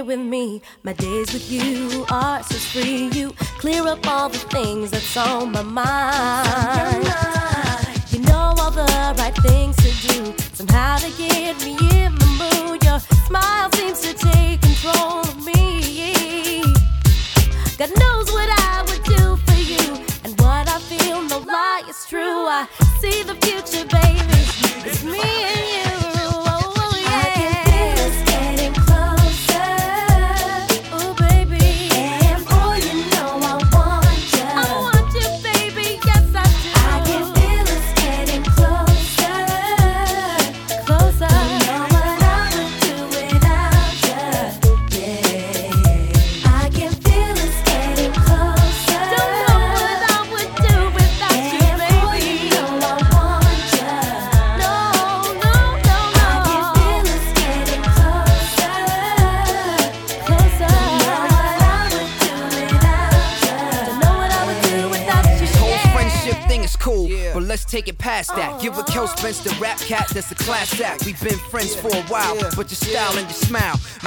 Here 0.00 0.16
with 0.16 0.26
me. 0.26 0.62
My 0.82 0.92
days 0.94 1.32
with 1.32 1.50
you 1.50 2.06
are 2.10 2.42
so 2.42 2.54
free. 2.56 3.08
You 3.12 3.32
clear 3.58 3.86
up 3.86 4.06
all 4.06 4.28
the 4.28 4.38
things 4.38 4.90
that's 4.90 5.16
on 5.16 5.52
my 5.52 5.62
mind. 5.62 7.04
You 8.10 8.20
know 8.20 8.54
all 8.58 8.70
the 8.70 8.86
right 9.18 9.36
things 9.42 9.76
to 9.76 9.90
do. 10.08 10.34
Somehow 10.54 10.96
to 10.98 11.10
get 11.18 11.29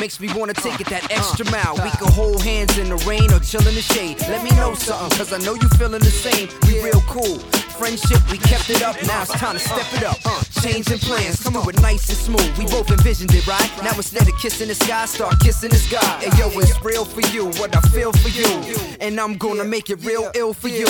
makes 0.03 0.19
me 0.19 0.27
wanna 0.33 0.53
take 0.53 0.81
it 0.81 0.87
that 0.87 1.09
extra 1.09 1.49
mile. 1.49 1.75
We 1.75 1.89
can 1.91 2.11
hold 2.11 2.43
hands 2.43 2.77
in 2.77 2.89
the 2.89 2.97
rain 3.07 3.31
or 3.31 3.39
chill 3.39 3.65
in 3.65 3.73
the 3.73 3.81
shade. 3.81 4.19
Let 4.27 4.43
me 4.43 4.49
know 4.49 4.73
something, 4.73 5.17
cause 5.17 5.31
I 5.31 5.37
know 5.45 5.53
you 5.53 5.69
feeling 5.79 6.01
the 6.01 6.11
same. 6.11 6.49
We 6.67 6.83
real 6.83 6.99
cool. 7.07 7.39
Friendship, 7.79 8.19
we 8.29 8.37
kept 8.37 8.69
it 8.69 8.83
up, 8.83 9.01
now 9.07 9.21
it's 9.21 9.31
time 9.31 9.53
to 9.53 9.59
step 9.59 9.87
it 9.93 10.03
up. 10.03 10.17
Uh, 10.25 10.43
changing 10.61 10.99
plans, 10.99 11.41
come 11.41 11.53
with 11.65 11.81
nice 11.81 12.09
and 12.09 12.17
smooth. 12.17 12.51
We 12.57 12.65
both 12.65 12.91
envisioned 12.91 13.33
it, 13.33 13.47
right? 13.47 13.71
Now 13.81 13.95
instead 13.95 14.27
of 14.27 14.37
kissing 14.39 14.67
the 14.67 14.75
sky, 14.75 15.05
start 15.05 15.39
kissing 15.39 15.69
the 15.69 15.77
sky. 15.77 16.19
Hey 16.19 16.37
yo, 16.37 16.49
it's 16.59 16.83
real 16.83 17.05
for 17.05 17.21
you, 17.33 17.45
what 17.61 17.73
I 17.73 17.79
feel 17.95 18.11
for 18.11 18.27
you. 18.27 18.75
And 18.99 19.17
I'm 19.21 19.37
gonna 19.37 19.63
make 19.63 19.89
it 19.89 20.03
real 20.03 20.29
ill 20.35 20.53
for 20.53 20.67
you. 20.67 20.85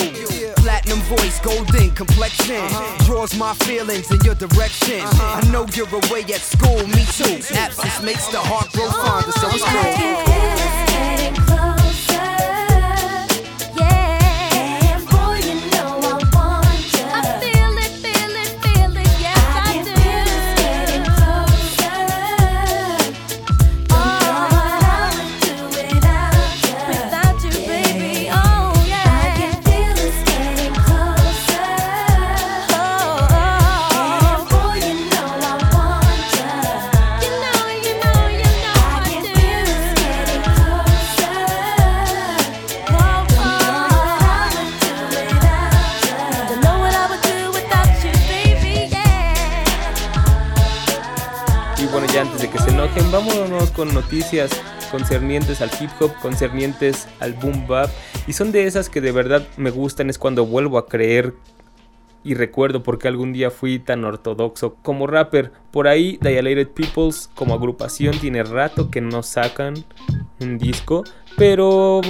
Platinum 0.63 0.99
voice, 0.99 1.41
golden 1.41 1.91
complexion. 1.91 2.55
Uh-huh. 2.55 3.05
Draws 3.05 3.35
my 3.37 3.53
feelings 3.67 4.09
in 4.09 4.17
your 4.23 4.35
direction. 4.35 5.01
Uh-huh. 5.01 5.41
I 5.43 5.51
know 5.51 5.67
you're 5.75 5.89
away 5.89 6.23
at 6.23 6.39
school, 6.39 6.87
me 6.87 7.03
too. 7.11 7.43
Absence 7.53 8.01
makes 8.01 8.27
the 8.27 8.39
heart 8.39 8.71
grow 8.71 8.87
fonder, 8.89 9.33
so 9.33 9.49
it's 9.51 9.61
cool. 9.61 11.22
Noticias 54.13 54.51
concernientes 54.91 55.59
al 55.61 55.71
hip 55.81 55.89
hop, 55.99 56.13
concernientes 56.21 57.07
al 57.19 57.33
boom 57.33 57.65
bap. 57.65 57.89
Y 58.27 58.33
son 58.33 58.51
de 58.51 58.67
esas 58.67 58.87
que 58.87 59.01
de 59.01 59.11
verdad 59.11 59.47
me 59.57 59.71
gustan, 59.71 60.09
es 60.11 60.19
cuando 60.19 60.45
vuelvo 60.45 60.77
a 60.77 60.87
creer 60.87 61.33
y 62.23 62.35
recuerdo 62.35 62.83
por 62.83 62.99
qué 62.99 63.07
algún 63.07 63.33
día 63.33 63.49
fui 63.49 63.79
tan 63.79 64.05
ortodoxo 64.05 64.75
como 64.83 65.07
rapper. 65.07 65.51
Por 65.71 65.87
ahí, 65.87 66.19
Dilated 66.21 66.69
Peoples 66.69 67.31
como 67.33 67.55
agrupación 67.55 68.15
tiene 68.19 68.43
rato 68.43 68.91
que 68.91 69.01
no 69.01 69.23
sacan 69.23 69.83
un 70.39 70.59
disco, 70.59 71.03
pero 71.37 72.01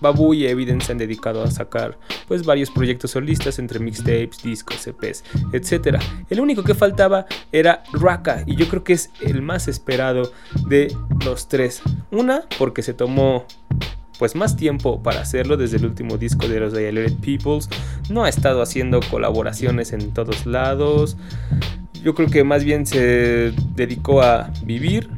Babu 0.00 0.34
y 0.34 0.46
Evidence 0.46 0.86
se 0.86 0.92
han 0.92 0.98
dedicado 0.98 1.42
a 1.42 1.50
sacar 1.50 1.98
pues 2.26 2.44
varios 2.44 2.70
proyectos 2.70 3.12
solistas 3.12 3.58
entre 3.58 3.78
mixtapes, 3.78 4.42
discos, 4.42 4.86
EPs, 4.86 5.24
etc. 5.52 5.98
El 6.28 6.40
único 6.40 6.62
que 6.62 6.74
faltaba 6.74 7.26
era 7.52 7.82
Raka 7.92 8.44
y 8.46 8.56
yo 8.56 8.68
creo 8.68 8.82
que 8.82 8.94
es 8.94 9.10
el 9.20 9.42
más 9.42 9.68
esperado 9.68 10.32
de 10.66 10.94
los 11.24 11.48
tres. 11.48 11.82
Una 12.10 12.44
porque 12.58 12.82
se 12.82 12.94
tomó 12.94 13.44
pues 14.18 14.34
más 14.34 14.56
tiempo 14.56 15.02
para 15.02 15.20
hacerlo 15.22 15.56
desde 15.56 15.78
el 15.78 15.86
último 15.86 16.18
disco 16.18 16.46
de 16.46 16.60
los 16.60 16.74
Dilated 16.74 17.14
Peoples. 17.20 17.68
No 18.10 18.24
ha 18.24 18.28
estado 18.28 18.62
haciendo 18.62 19.00
colaboraciones 19.10 19.92
en 19.92 20.12
todos 20.12 20.46
lados. 20.46 21.16
Yo 22.02 22.14
creo 22.14 22.28
que 22.28 22.44
más 22.44 22.64
bien 22.64 22.86
se 22.86 23.52
dedicó 23.74 24.22
a 24.22 24.50
vivir 24.62 25.10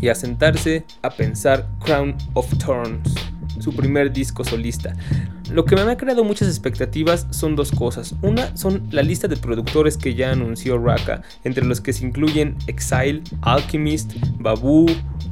y 0.00 0.08
a 0.08 0.14
sentarse 0.14 0.84
a 1.02 1.10
pensar 1.10 1.68
Crown 1.84 2.16
of 2.34 2.46
Thorns, 2.58 3.14
su 3.60 3.74
primer 3.74 4.12
disco 4.12 4.44
solista. 4.44 4.94
Lo 5.50 5.64
que 5.64 5.76
me 5.76 5.82
ha 5.82 5.96
creado 5.96 6.24
muchas 6.24 6.48
expectativas 6.48 7.26
son 7.30 7.54
dos 7.54 7.70
cosas. 7.70 8.14
Una 8.22 8.56
son 8.56 8.88
la 8.90 9.02
lista 9.02 9.28
de 9.28 9.36
productores 9.36 9.96
que 9.96 10.14
ya 10.14 10.32
anunció 10.32 10.78
Raka, 10.78 11.22
entre 11.44 11.64
los 11.64 11.80
que 11.80 11.92
se 11.92 12.06
incluyen 12.06 12.56
Exile, 12.66 13.22
Alchemist, 13.42 14.14
Babu, 14.38 14.86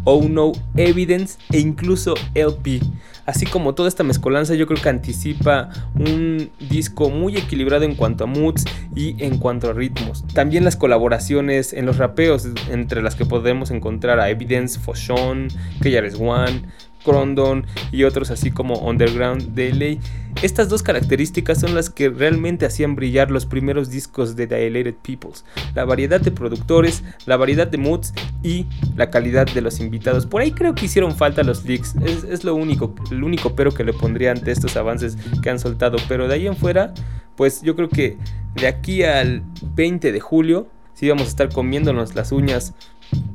Oh 0.04 0.22
No, 0.28 0.52
Evidence 0.76 1.38
e 1.50 1.60
incluso 1.60 2.14
LP. 2.34 2.80
Así 3.24 3.46
como 3.46 3.74
toda 3.74 3.88
esta 3.88 4.02
mezcolanza 4.02 4.54
yo 4.54 4.66
creo 4.66 4.82
que 4.82 4.88
anticipa 4.88 5.68
un 5.94 6.50
disco 6.58 7.08
muy 7.08 7.36
equilibrado 7.36 7.84
en 7.84 7.94
cuanto 7.94 8.24
a 8.24 8.26
moods 8.26 8.64
y 8.96 9.22
en 9.24 9.38
cuanto 9.38 9.70
a 9.70 9.72
ritmos. 9.72 10.24
También 10.34 10.64
las 10.64 10.76
colaboraciones 10.76 11.72
en 11.72 11.86
los 11.86 11.98
rapeos, 11.98 12.48
entre 12.70 13.00
las 13.00 13.14
que 13.14 13.24
podemos 13.24 13.70
encontrar 13.70 14.18
a 14.18 14.28
Evidence, 14.28 14.78
Foshon, 14.80 15.48
KRS 15.80 16.16
One, 16.18 16.62
Crondon 17.04 17.66
y 17.90 18.04
otros 18.04 18.30
así 18.30 18.50
como 18.50 18.78
Underground 18.78 19.54
Daily. 19.54 20.00
Estas 20.42 20.68
dos 20.68 20.82
características 20.82 21.60
son 21.60 21.74
las 21.74 21.90
que 21.90 22.08
realmente 22.08 22.64
hacían 22.64 22.96
brillar 22.96 23.30
los 23.30 23.46
primeros 23.46 23.90
discos 23.90 24.34
de 24.34 24.46
Dilated 24.46 24.94
Peoples. 25.02 25.44
La 25.74 25.84
variedad 25.84 26.20
de 26.20 26.30
productores, 26.30 27.04
la 27.26 27.36
variedad 27.36 27.66
de 27.66 27.78
moods 27.78 28.14
y 28.42 28.66
la 28.96 29.10
calidad 29.10 29.46
de 29.46 29.60
los 29.60 29.78
invitados. 29.80 30.26
Por 30.26 30.40
ahí 30.40 30.52
creo 30.52 30.74
que 30.74 30.86
hicieron 30.86 31.14
falta 31.14 31.42
los 31.42 31.64
leaks. 31.64 31.94
Es, 32.04 32.24
es 32.24 32.44
lo 32.44 32.54
único, 32.54 32.94
el 33.10 33.22
único 33.22 33.54
pero 33.54 33.72
que 33.72 33.84
le 33.84 33.92
pondría 33.92 34.32
ante 34.32 34.50
estos 34.50 34.76
avances 34.76 35.16
que 35.42 35.50
han 35.50 35.58
soltado. 35.58 35.98
Pero 36.08 36.28
de 36.28 36.34
ahí 36.34 36.46
en 36.46 36.56
fuera, 36.56 36.94
pues 37.36 37.62
yo 37.62 37.76
creo 37.76 37.88
que 37.88 38.16
de 38.54 38.66
aquí 38.66 39.02
al 39.02 39.42
20 39.74 40.12
de 40.12 40.20
julio, 40.20 40.68
sí 40.94 41.08
vamos 41.08 41.24
a 41.24 41.28
estar 41.28 41.48
comiéndonos 41.50 42.14
las 42.14 42.32
uñas 42.32 42.74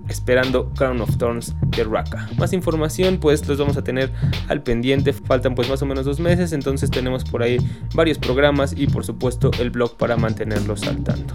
esperando 0.09 0.69
Crown 0.75 1.01
of 1.01 1.17
Thorns 1.17 1.55
de 1.67 1.83
Raka. 1.83 2.29
Más 2.37 2.53
información 2.53 3.17
pues 3.19 3.47
los 3.47 3.57
vamos 3.57 3.77
a 3.77 3.83
tener 3.83 4.11
al 4.47 4.61
pendiente, 4.61 5.13
faltan 5.13 5.55
pues 5.55 5.69
más 5.69 5.81
o 5.81 5.85
menos 5.85 6.05
dos 6.05 6.19
meses, 6.19 6.53
entonces 6.53 6.89
tenemos 6.89 7.23
por 7.23 7.43
ahí 7.43 7.57
varios 7.93 8.17
programas 8.17 8.73
y 8.75 8.87
por 8.87 9.05
supuesto 9.05 9.51
el 9.59 9.69
blog 9.69 9.97
para 9.97 10.17
mantenerlos 10.17 10.83
al 10.87 11.03
tanto. 11.03 11.33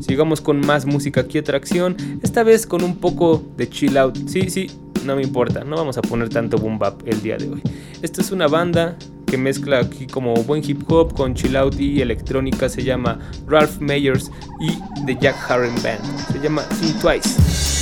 Sigamos 0.00 0.40
con 0.40 0.60
más 0.60 0.86
música 0.86 1.22
aquí 1.22 1.38
atracción, 1.38 1.96
esta 2.22 2.42
vez 2.42 2.66
con 2.66 2.84
un 2.84 2.96
poco 2.96 3.44
de 3.56 3.68
chill 3.68 3.96
out. 3.96 4.16
Sí, 4.28 4.48
sí, 4.50 4.70
no 5.04 5.16
me 5.16 5.22
importa, 5.22 5.64
no 5.64 5.76
vamos 5.76 5.98
a 5.98 6.02
poner 6.02 6.28
tanto 6.28 6.58
boom 6.58 6.78
bap 6.78 7.02
el 7.06 7.20
día 7.22 7.36
de 7.36 7.48
hoy. 7.48 7.62
Esta 8.02 8.20
es 8.20 8.30
una 8.30 8.46
banda 8.46 8.96
que 9.28 9.36
mezcla 9.36 9.80
aquí 9.80 10.06
como 10.06 10.34
buen 10.34 10.62
hip 10.64 10.90
hop 10.90 11.14
con 11.14 11.34
chill 11.34 11.56
out 11.56 11.78
y 11.78 12.00
electrónica, 12.00 12.68
se 12.68 12.82
llama 12.82 13.18
Ralph 13.46 13.78
Mayers 13.80 14.30
y 14.60 15.04
The 15.06 15.16
Jack 15.20 15.36
Harren 15.48 15.74
Band. 15.82 16.04
Se 16.32 16.40
llama 16.40 16.62
Think 16.80 17.00
Twice. 17.00 17.77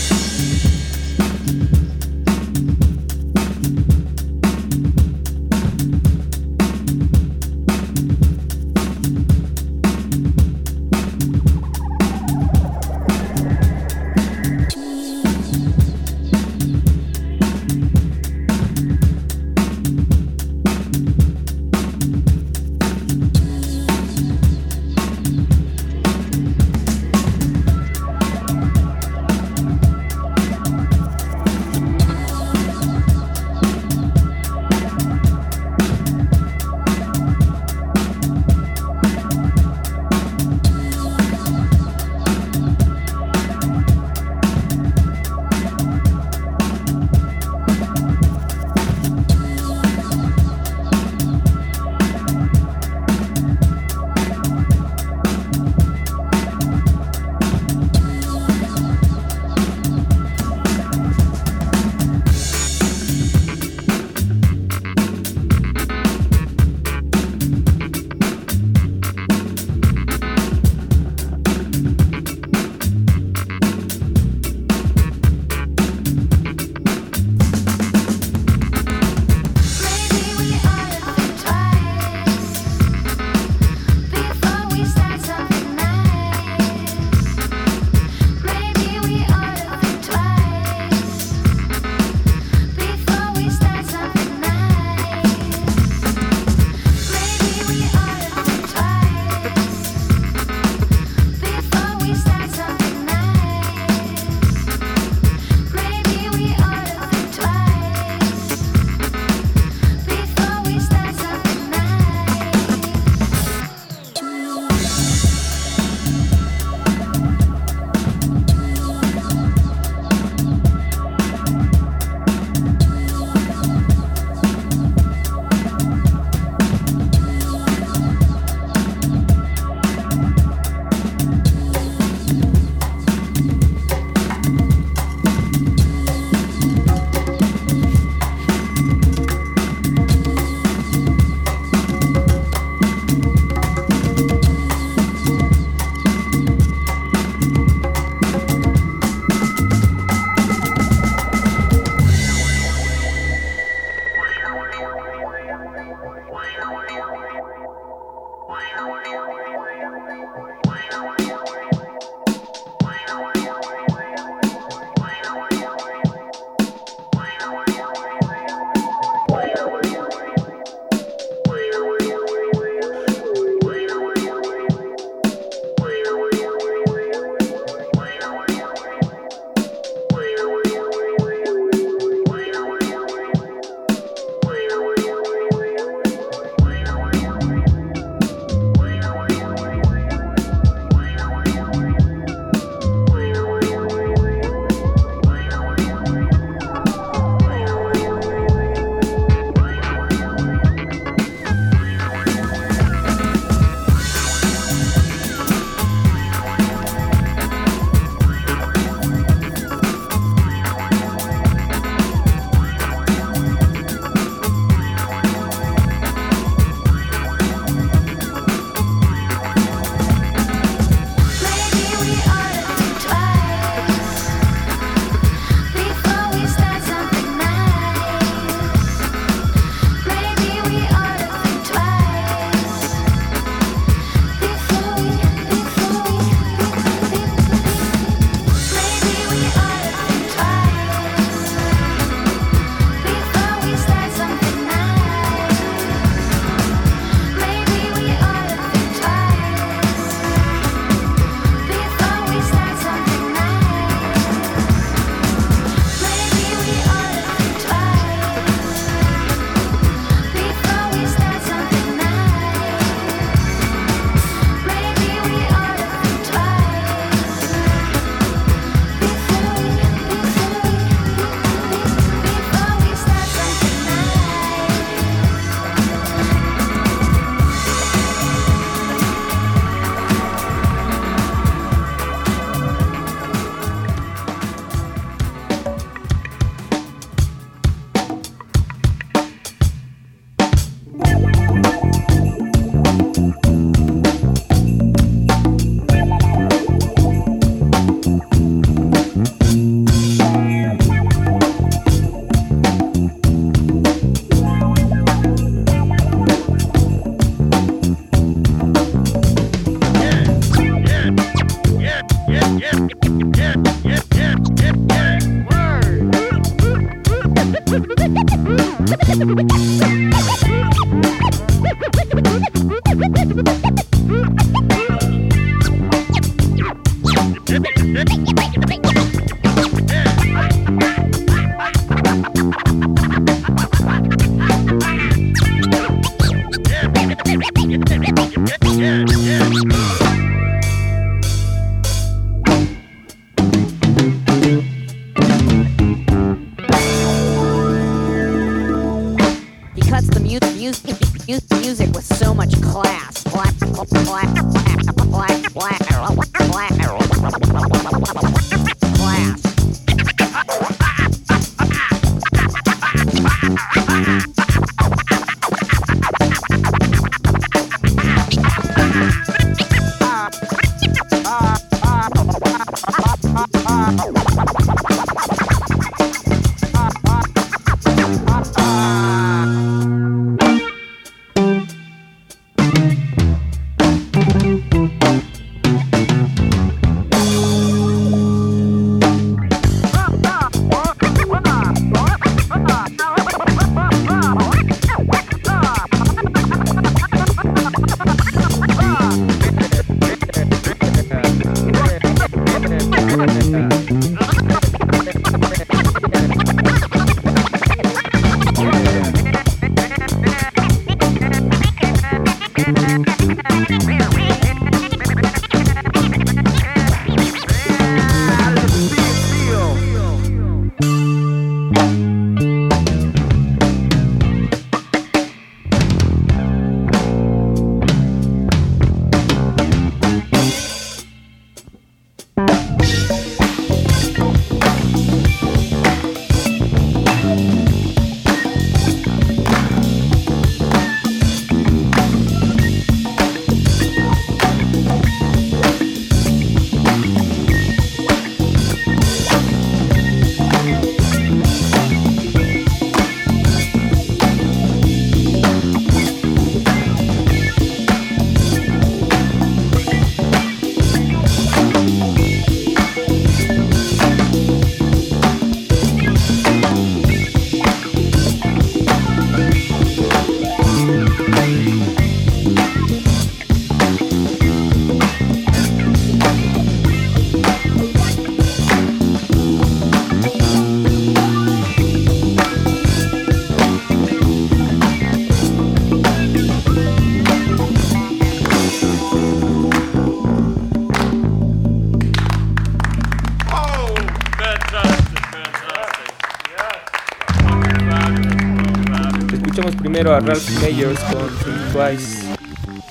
Primero 499.96 500.14
a 500.14 500.20
Ralph 500.20 500.50
Meyers 500.60 501.00
con 501.04 501.26
Twice. 501.72 502.22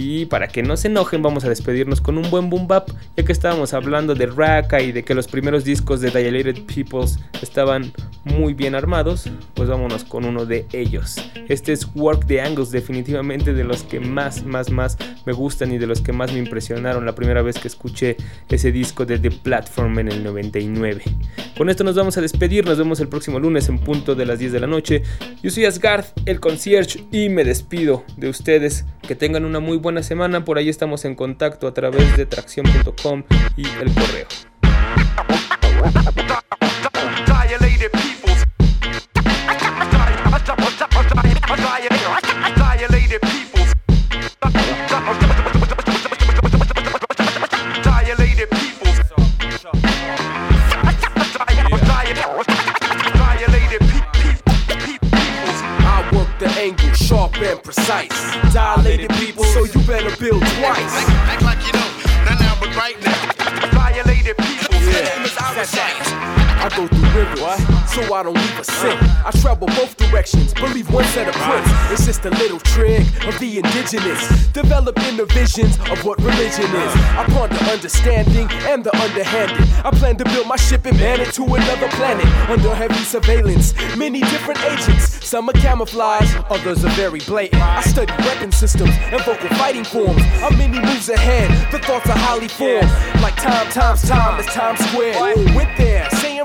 Y 0.00 0.26
para 0.26 0.46
que 0.46 0.62
no 0.62 0.76
se 0.76 0.86
enojen, 0.86 1.22
vamos 1.22 1.44
a 1.44 1.48
despedirnos 1.48 2.00
con 2.00 2.18
un 2.18 2.30
buen 2.30 2.48
boom 2.50 2.68
bap, 2.68 2.88
ya 3.16 3.24
que 3.24 3.32
estábamos 3.32 3.74
hablando 3.74 4.14
de 4.14 4.26
Raka 4.26 4.80
y 4.80 4.92
de 4.92 5.02
que 5.02 5.12
los 5.12 5.26
primeros 5.26 5.64
discos 5.64 6.00
de 6.00 6.10
Dilated 6.10 6.62
Peoples 6.66 7.18
estaban 7.42 7.92
muy 8.22 8.54
bien 8.54 8.76
armados, 8.76 9.28
pues 9.54 9.68
vámonos 9.68 10.04
con 10.04 10.24
uno 10.24 10.46
de 10.46 10.66
ellos. 10.72 11.16
Este 11.48 11.72
es 11.72 11.88
Work 11.96 12.28
the 12.28 12.40
Angles, 12.40 12.70
definitivamente 12.70 13.52
de 13.52 13.64
los 13.64 13.82
que 13.82 13.98
más, 13.98 14.44
más, 14.44 14.70
más 14.70 14.96
me 15.26 15.32
gustan 15.32 15.72
y 15.72 15.78
de 15.78 15.88
los 15.88 16.00
que 16.00 16.12
más 16.12 16.32
me 16.32 16.38
impresionaron 16.38 17.04
la 17.04 17.16
primera 17.16 17.42
vez 17.42 17.58
que 17.58 17.66
escuché 17.66 18.16
ese 18.48 18.70
disco 18.70 19.04
de 19.04 19.18
The 19.18 19.32
Platform 19.32 19.98
en 19.98 20.12
el 20.12 20.22
99. 20.22 21.02
Con 21.56 21.70
esto 21.70 21.82
nos 21.82 21.96
vamos 21.96 22.16
a 22.16 22.20
despedir, 22.20 22.64
nos 22.64 22.78
vemos 22.78 23.00
el 23.00 23.08
próximo 23.08 23.40
lunes 23.40 23.68
en 23.68 23.80
punto 23.80 24.14
de 24.14 24.26
las 24.26 24.38
10 24.38 24.52
de 24.52 24.60
la 24.60 24.68
noche. 24.68 25.02
Yo 25.42 25.50
soy 25.50 25.64
Asgard, 25.64 26.04
el 26.24 26.38
concierge, 26.38 27.02
y 27.10 27.30
me 27.30 27.42
despido 27.42 28.04
de 28.16 28.28
ustedes. 28.28 28.84
Que 29.08 29.14
tengan 29.14 29.46
una 29.46 29.58
muy 29.58 29.78
buena 29.78 29.87
semana, 30.02 30.44
por 30.44 30.58
ahí 30.58 30.68
estamos 30.68 31.04
en 31.04 31.14
contacto 31.14 31.66
a 31.66 31.74
través 31.74 32.16
de 32.16 32.26
tracción.com 32.26 33.22
y 33.56 33.66
el 33.66 33.94
correo. 33.94 34.26
Dilated 57.38 57.62
peoples. 57.62 57.86
I 57.86 58.00
work 58.00 58.08
the 58.08 58.08
angle, 58.08 58.08
sharp 58.08 58.18
and 58.18 58.48
precise. 58.48 58.52
Dilated 58.52 59.10
people, 59.10 59.44
so 59.44 59.64
you 59.64 59.86
better 59.86 60.14
build 60.16 60.42
twice. 60.42 60.94
Act 61.30 61.42
like 61.42 61.64
you 61.66 61.72
know, 61.72 61.90
not 62.24 62.40
now, 62.40 62.56
but 62.60 62.74
right 62.76 62.98
now. 63.04 63.70
Violated 63.72 64.36
people. 64.38 64.74
Yeah, 64.74 65.22
that's 65.54 65.72
that. 65.72 66.34
I 66.34 66.37
go 66.78 66.86
through 66.86 67.10
rivers, 67.10 67.40
so 67.90 68.14
I 68.14 68.22
don't 68.22 68.34
leave 68.34 68.58
a 68.58 68.64
scent. 68.64 69.02
I 69.26 69.30
travel 69.42 69.66
both 69.66 69.96
directions, 69.96 70.54
believe 70.54 70.88
one 70.92 71.04
set 71.06 71.26
of 71.26 71.34
prints. 71.34 71.70
It's 71.90 72.06
just 72.06 72.24
a 72.24 72.30
little 72.30 72.60
trick 72.60 73.04
of 73.26 73.36
the 73.40 73.58
indigenous. 73.58 74.22
Develop 74.52 74.94
the 74.94 75.26
visions 75.34 75.76
of 75.90 76.04
what 76.04 76.18
religion 76.18 76.64
is. 76.64 76.92
I 77.18 77.24
ponder 77.34 77.56
understanding 77.74 78.46
and 78.70 78.84
the 78.84 78.94
underhanded. 78.96 79.66
I 79.84 79.90
plan 79.90 80.16
to 80.18 80.24
build 80.24 80.46
my 80.46 80.56
ship 80.56 80.86
and 80.86 80.96
man 80.98 81.20
it 81.20 81.32
to 81.34 81.42
another 81.42 81.88
planet 81.98 82.26
under 82.48 82.72
heavy 82.74 83.02
surveillance. 83.02 83.74
Many 83.96 84.20
different 84.20 84.62
agents, 84.64 85.26
some 85.26 85.48
are 85.48 85.54
camouflage, 85.54 86.30
others 86.50 86.84
are 86.84 86.90
very 86.90 87.20
blatant. 87.20 87.60
I 87.60 87.80
study 87.82 88.12
weapon 88.22 88.52
systems 88.52 88.94
and 89.12 89.20
vocal 89.22 89.48
fighting 89.56 89.84
forms. 89.84 90.22
I'm 90.42 90.56
many 90.56 90.78
moves 90.78 91.08
ahead, 91.08 91.50
the 91.72 91.80
thoughts 91.80 92.08
are 92.08 92.18
highly 92.18 92.48
formed. 92.48 92.90
Like 93.20 93.34
time 93.36 93.68
times 93.72 94.02
time 94.08 94.38
is 94.38 94.46
time 94.46 94.76
Square. 94.76 95.36
Went 95.56 95.76
there, 95.76 96.08
saying 96.10 96.37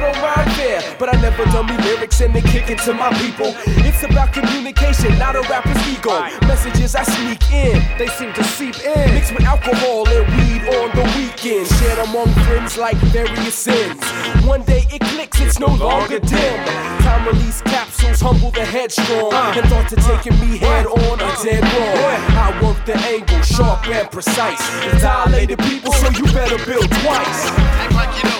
you 0.00 0.06
don't 0.06 0.22
rhyme 0.22 0.48
fair. 0.56 0.80
But 0.98 1.14
I 1.14 1.20
never 1.20 1.44
dummy 1.46 1.76
lyrics 1.84 2.20
and 2.20 2.34
they 2.34 2.40
kick 2.40 2.70
it 2.70 2.78
to 2.84 2.94
my 2.94 3.12
people. 3.20 3.54
It's 3.84 4.02
about 4.02 4.32
communication, 4.32 5.18
not 5.18 5.36
a 5.36 5.42
rapper's 5.42 5.80
ego. 5.88 6.20
Messages 6.46 6.94
I 6.94 7.02
sneak 7.02 7.42
in, 7.52 7.82
they 7.98 8.06
seem 8.06 8.32
to 8.34 8.44
seep 8.44 8.78
in. 8.84 9.14
Mixed 9.14 9.34
with 9.34 9.44
alcohol 9.44 10.08
and 10.08 10.24
weed 10.36 10.62
on 10.76 10.88
the 10.96 11.04
weekend. 11.16 11.66
Shared 11.66 11.98
among 11.98 12.28
friends 12.46 12.76
like 12.78 12.96
various 13.12 13.54
sins. 13.54 14.00
One 14.44 14.62
day 14.62 14.86
it 14.90 15.02
clicks, 15.12 15.40
it's 15.40 15.58
no 15.58 15.68
longer 15.68 16.18
dim. 16.18 16.56
Time 17.04 17.26
release 17.26 17.60
capsules 17.62 18.20
humble 18.20 18.50
the 18.50 18.64
headstrong. 18.64 19.32
Uh. 19.32 19.52
And 19.56 19.68
thoughts 19.68 19.92
are 19.92 20.16
taking 20.16 20.38
me 20.40 20.56
uh. 20.56 20.66
head 20.66 20.86
on 20.86 21.20
a 21.20 21.24
uh. 21.24 21.42
dead 21.42 21.62
wrong. 21.62 22.20
I 22.40 22.58
work 22.62 22.84
the 22.86 22.96
angle, 22.96 23.42
sharp 23.42 23.86
and 23.88 24.10
precise. 24.10 24.62
Dilated 25.00 25.58
people, 25.58 25.92
so 25.92 26.08
you 26.10 26.24
better 26.32 26.58
build 26.64 26.88
twice. 27.02 27.40
Act 27.80 27.92
like 27.94 28.22
you 28.22 28.30
know, 28.30 28.39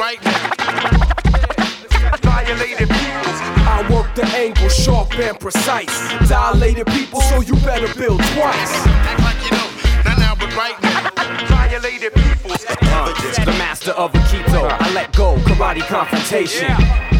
right 0.00 0.24
now. 0.24 0.50
Violated 2.22 2.88
people. 2.88 3.32
I 3.68 3.86
work 3.90 4.14
the 4.14 4.24
angle, 4.34 4.70
sharp 4.70 5.12
and 5.18 5.38
precise. 5.38 5.94
Dilated 6.26 6.86
people, 6.86 7.20
so 7.20 7.42
you 7.42 7.54
better 7.56 7.92
build 7.98 8.20
twice. 8.32 8.86
Act 8.86 9.20
like 9.20 9.44
you 9.44 9.50
know, 9.50 9.68
not 10.06 10.18
now, 10.18 10.34
but 10.34 10.56
right 10.56 10.82
now. 10.82 11.29
Violated 11.48 12.14
people. 12.14 12.50
The 12.50 13.54
master 13.58 13.92
of 13.92 14.12
Aikido, 14.12 14.68
I 14.70 14.92
let 14.92 15.16
go, 15.16 15.36
karate 15.46 15.80
confrontation. 15.80 16.70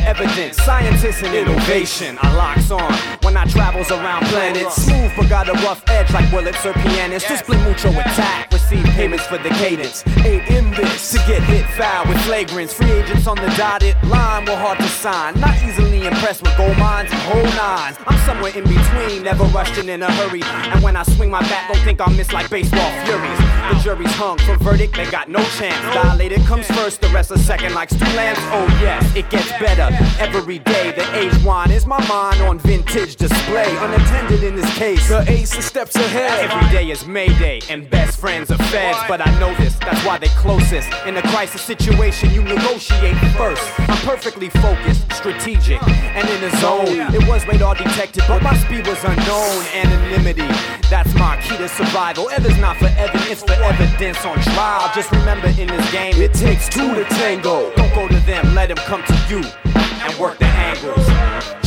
Evidence, 0.06 0.56
scientists 0.56 1.22
and 1.22 1.34
innovation. 1.34 2.18
I 2.20 2.34
locks 2.34 2.70
on 2.70 2.92
when 3.22 3.36
I 3.36 3.44
travels 3.44 3.90
around 3.90 4.26
planets. 4.26 4.76
Smooth 4.76 5.12
but 5.16 5.28
got 5.28 5.48
a 5.48 5.52
rough 5.64 5.82
edge 5.88 6.10
like 6.12 6.30
Willits 6.32 6.64
or 6.64 6.72
pianists. 6.72 7.28
Display 7.28 7.62
mucho 7.64 7.90
attack, 7.90 8.50
receive 8.52 8.84
payments 8.96 9.26
for 9.26 9.38
the 9.38 9.50
cadence. 9.50 10.02
Ain't 10.24 10.48
in 10.50 10.70
this 10.72 11.12
to 11.12 11.18
get 11.28 11.42
hit 11.42 11.66
foul 11.76 12.06
with 12.08 12.18
flagrants. 12.18 12.72
Free 12.72 12.90
agents 12.90 13.26
on 13.26 13.36
the 13.36 13.48
dotted 13.56 13.94
line 14.04 14.46
were 14.46 14.56
hard 14.56 14.78
to 14.78 14.88
sign. 14.88 15.38
Not 15.38 15.54
easily 15.62 16.06
impressed 16.06 16.42
with 16.42 16.56
gold 16.56 16.76
mines 16.78 17.10
and 17.12 17.20
whole 17.20 17.50
nines. 17.56 17.96
I'm 18.06 18.18
somewhere 18.26 18.52
in 18.56 18.64
between, 18.64 19.22
never 19.22 19.44
rushing 19.44 19.88
in 19.88 20.02
a 20.02 20.10
hurry. 20.12 20.42
And 20.42 20.82
when 20.82 20.96
I 20.96 21.02
swing 21.04 21.30
my 21.30 21.40
bat, 21.40 21.70
don't 21.72 21.82
think 21.84 22.00
I'll 22.00 22.14
miss 22.14 22.32
like 22.32 22.50
baseball 22.50 22.90
furies. 23.04 23.38
The 23.70 23.78
jury's 23.82 24.09
hung 24.12 24.38
for 24.38 24.56
verdict, 24.56 24.96
they 24.96 25.10
got 25.10 25.28
no 25.28 25.42
chance. 25.58 25.80
Dilated 25.94 26.40
comes 26.46 26.66
first, 26.68 27.00
the 27.00 27.08
rest 27.08 27.30
a 27.30 27.38
second 27.38 27.74
like 27.74 27.90
Stu 27.90 28.04
Lance. 28.16 28.38
Oh 28.52 28.66
yes, 28.80 29.04
it 29.16 29.28
gets 29.30 29.48
better 29.58 29.88
every 30.18 30.58
day. 30.58 30.92
The 30.92 31.06
age 31.16 31.44
wine 31.44 31.70
is 31.70 31.86
my 31.86 32.04
mind 32.08 32.40
on 32.42 32.58
vintage 32.58 33.16
display. 33.16 33.68
Unattended 33.78 34.42
in 34.42 34.56
this 34.56 34.78
case. 34.78 35.08
The 35.08 35.24
ace 35.30 35.56
is 35.56 35.64
steps 35.64 35.96
ahead. 35.96 36.50
Every 36.50 36.68
day 36.70 36.90
is 36.90 37.06
Mayday, 37.06 37.60
and 37.68 37.88
best 37.90 38.18
friends 38.18 38.50
are 38.50 38.58
feds. 38.70 38.98
But 39.08 39.26
I 39.26 39.38
know 39.38 39.54
this, 39.56 39.74
that's 39.78 40.04
why 40.04 40.18
they 40.18 40.28
closest. 40.28 40.88
In 41.06 41.16
a 41.16 41.22
crisis 41.22 41.62
situation, 41.62 42.30
you 42.30 42.42
negotiate 42.42 43.16
first. 43.36 43.62
I'm 43.78 43.98
perfectly 44.06 44.50
focused, 44.50 45.10
strategic, 45.12 45.82
and 45.88 46.28
in 46.28 46.40
the 46.40 46.50
zone. 46.58 47.14
It 47.14 47.26
was 47.28 47.46
radar 47.46 47.74
detected, 47.74 48.24
but 48.28 48.42
my 48.42 48.56
speed 48.56 48.86
was 48.86 49.02
unknown. 49.04 49.64
Anonymity, 49.74 50.46
that's 50.88 51.12
my 51.14 51.40
key 51.42 51.56
to 51.56 51.68
survival. 51.68 52.30
Ever's 52.30 52.58
not 52.58 52.76
for 52.76 52.86
evidence, 52.98 53.42
for 53.42 53.54
evidence 54.00 54.24
on 54.24 54.40
trial. 54.54 54.90
Just 54.94 55.10
remember 55.12 55.48
in 55.48 55.68
this 55.68 55.92
game, 55.92 56.14
it 56.22 56.32
takes 56.32 56.68
two 56.68 56.94
to 56.94 57.04
tango. 57.04 57.70
Don't 57.74 57.94
go 57.94 58.08
to 58.08 58.20
them, 58.20 58.54
let 58.54 58.68
them 58.68 58.78
come 58.78 59.02
to 59.04 59.14
you 59.28 59.42
and 59.74 60.18
work 60.18 60.38
the 60.38 60.46
angles. 60.46 61.04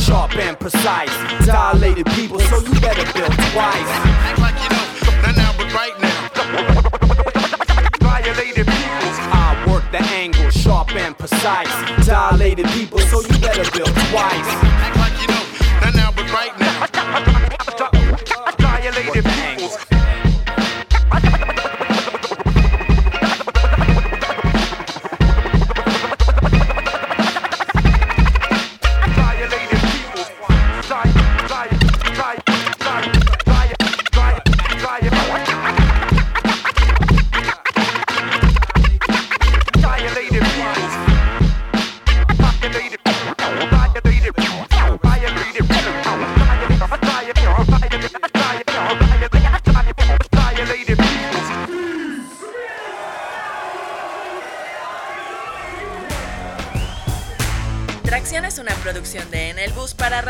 Sharp 0.02 0.34
and 0.36 0.58
precise, 0.58 1.14
dilated 1.46 2.06
people, 2.06 2.40
so 2.40 2.58
you 2.58 2.80
better 2.80 3.04
build 3.12 3.32
twice. 3.52 3.92
Act 4.26 4.38
like 4.40 4.58
you 4.62 4.68
know, 4.74 5.22
not 5.22 5.36
now, 5.36 5.54
but 5.56 5.72
right 5.72 5.96
now. 6.00 6.28
Violated 8.00 8.66
people. 8.66 9.10
I 9.30 9.64
work 9.68 9.84
the 9.92 10.02
angle, 10.02 10.50
sharp 10.50 10.90
and 10.96 11.16
precise. 11.16 11.70
Dilated 12.04 12.66
people, 12.70 12.98
so 12.98 13.20
you 13.20 13.38
better 13.38 13.70
build 13.70 13.94
twice. 14.10 14.50
Act 14.82 14.96
like 14.96 15.20
you 15.22 15.28
know, 15.28 15.44
not 15.82 15.94
now, 15.94 16.10
but 16.10 16.32
right 16.32 16.58
now. 16.58 16.63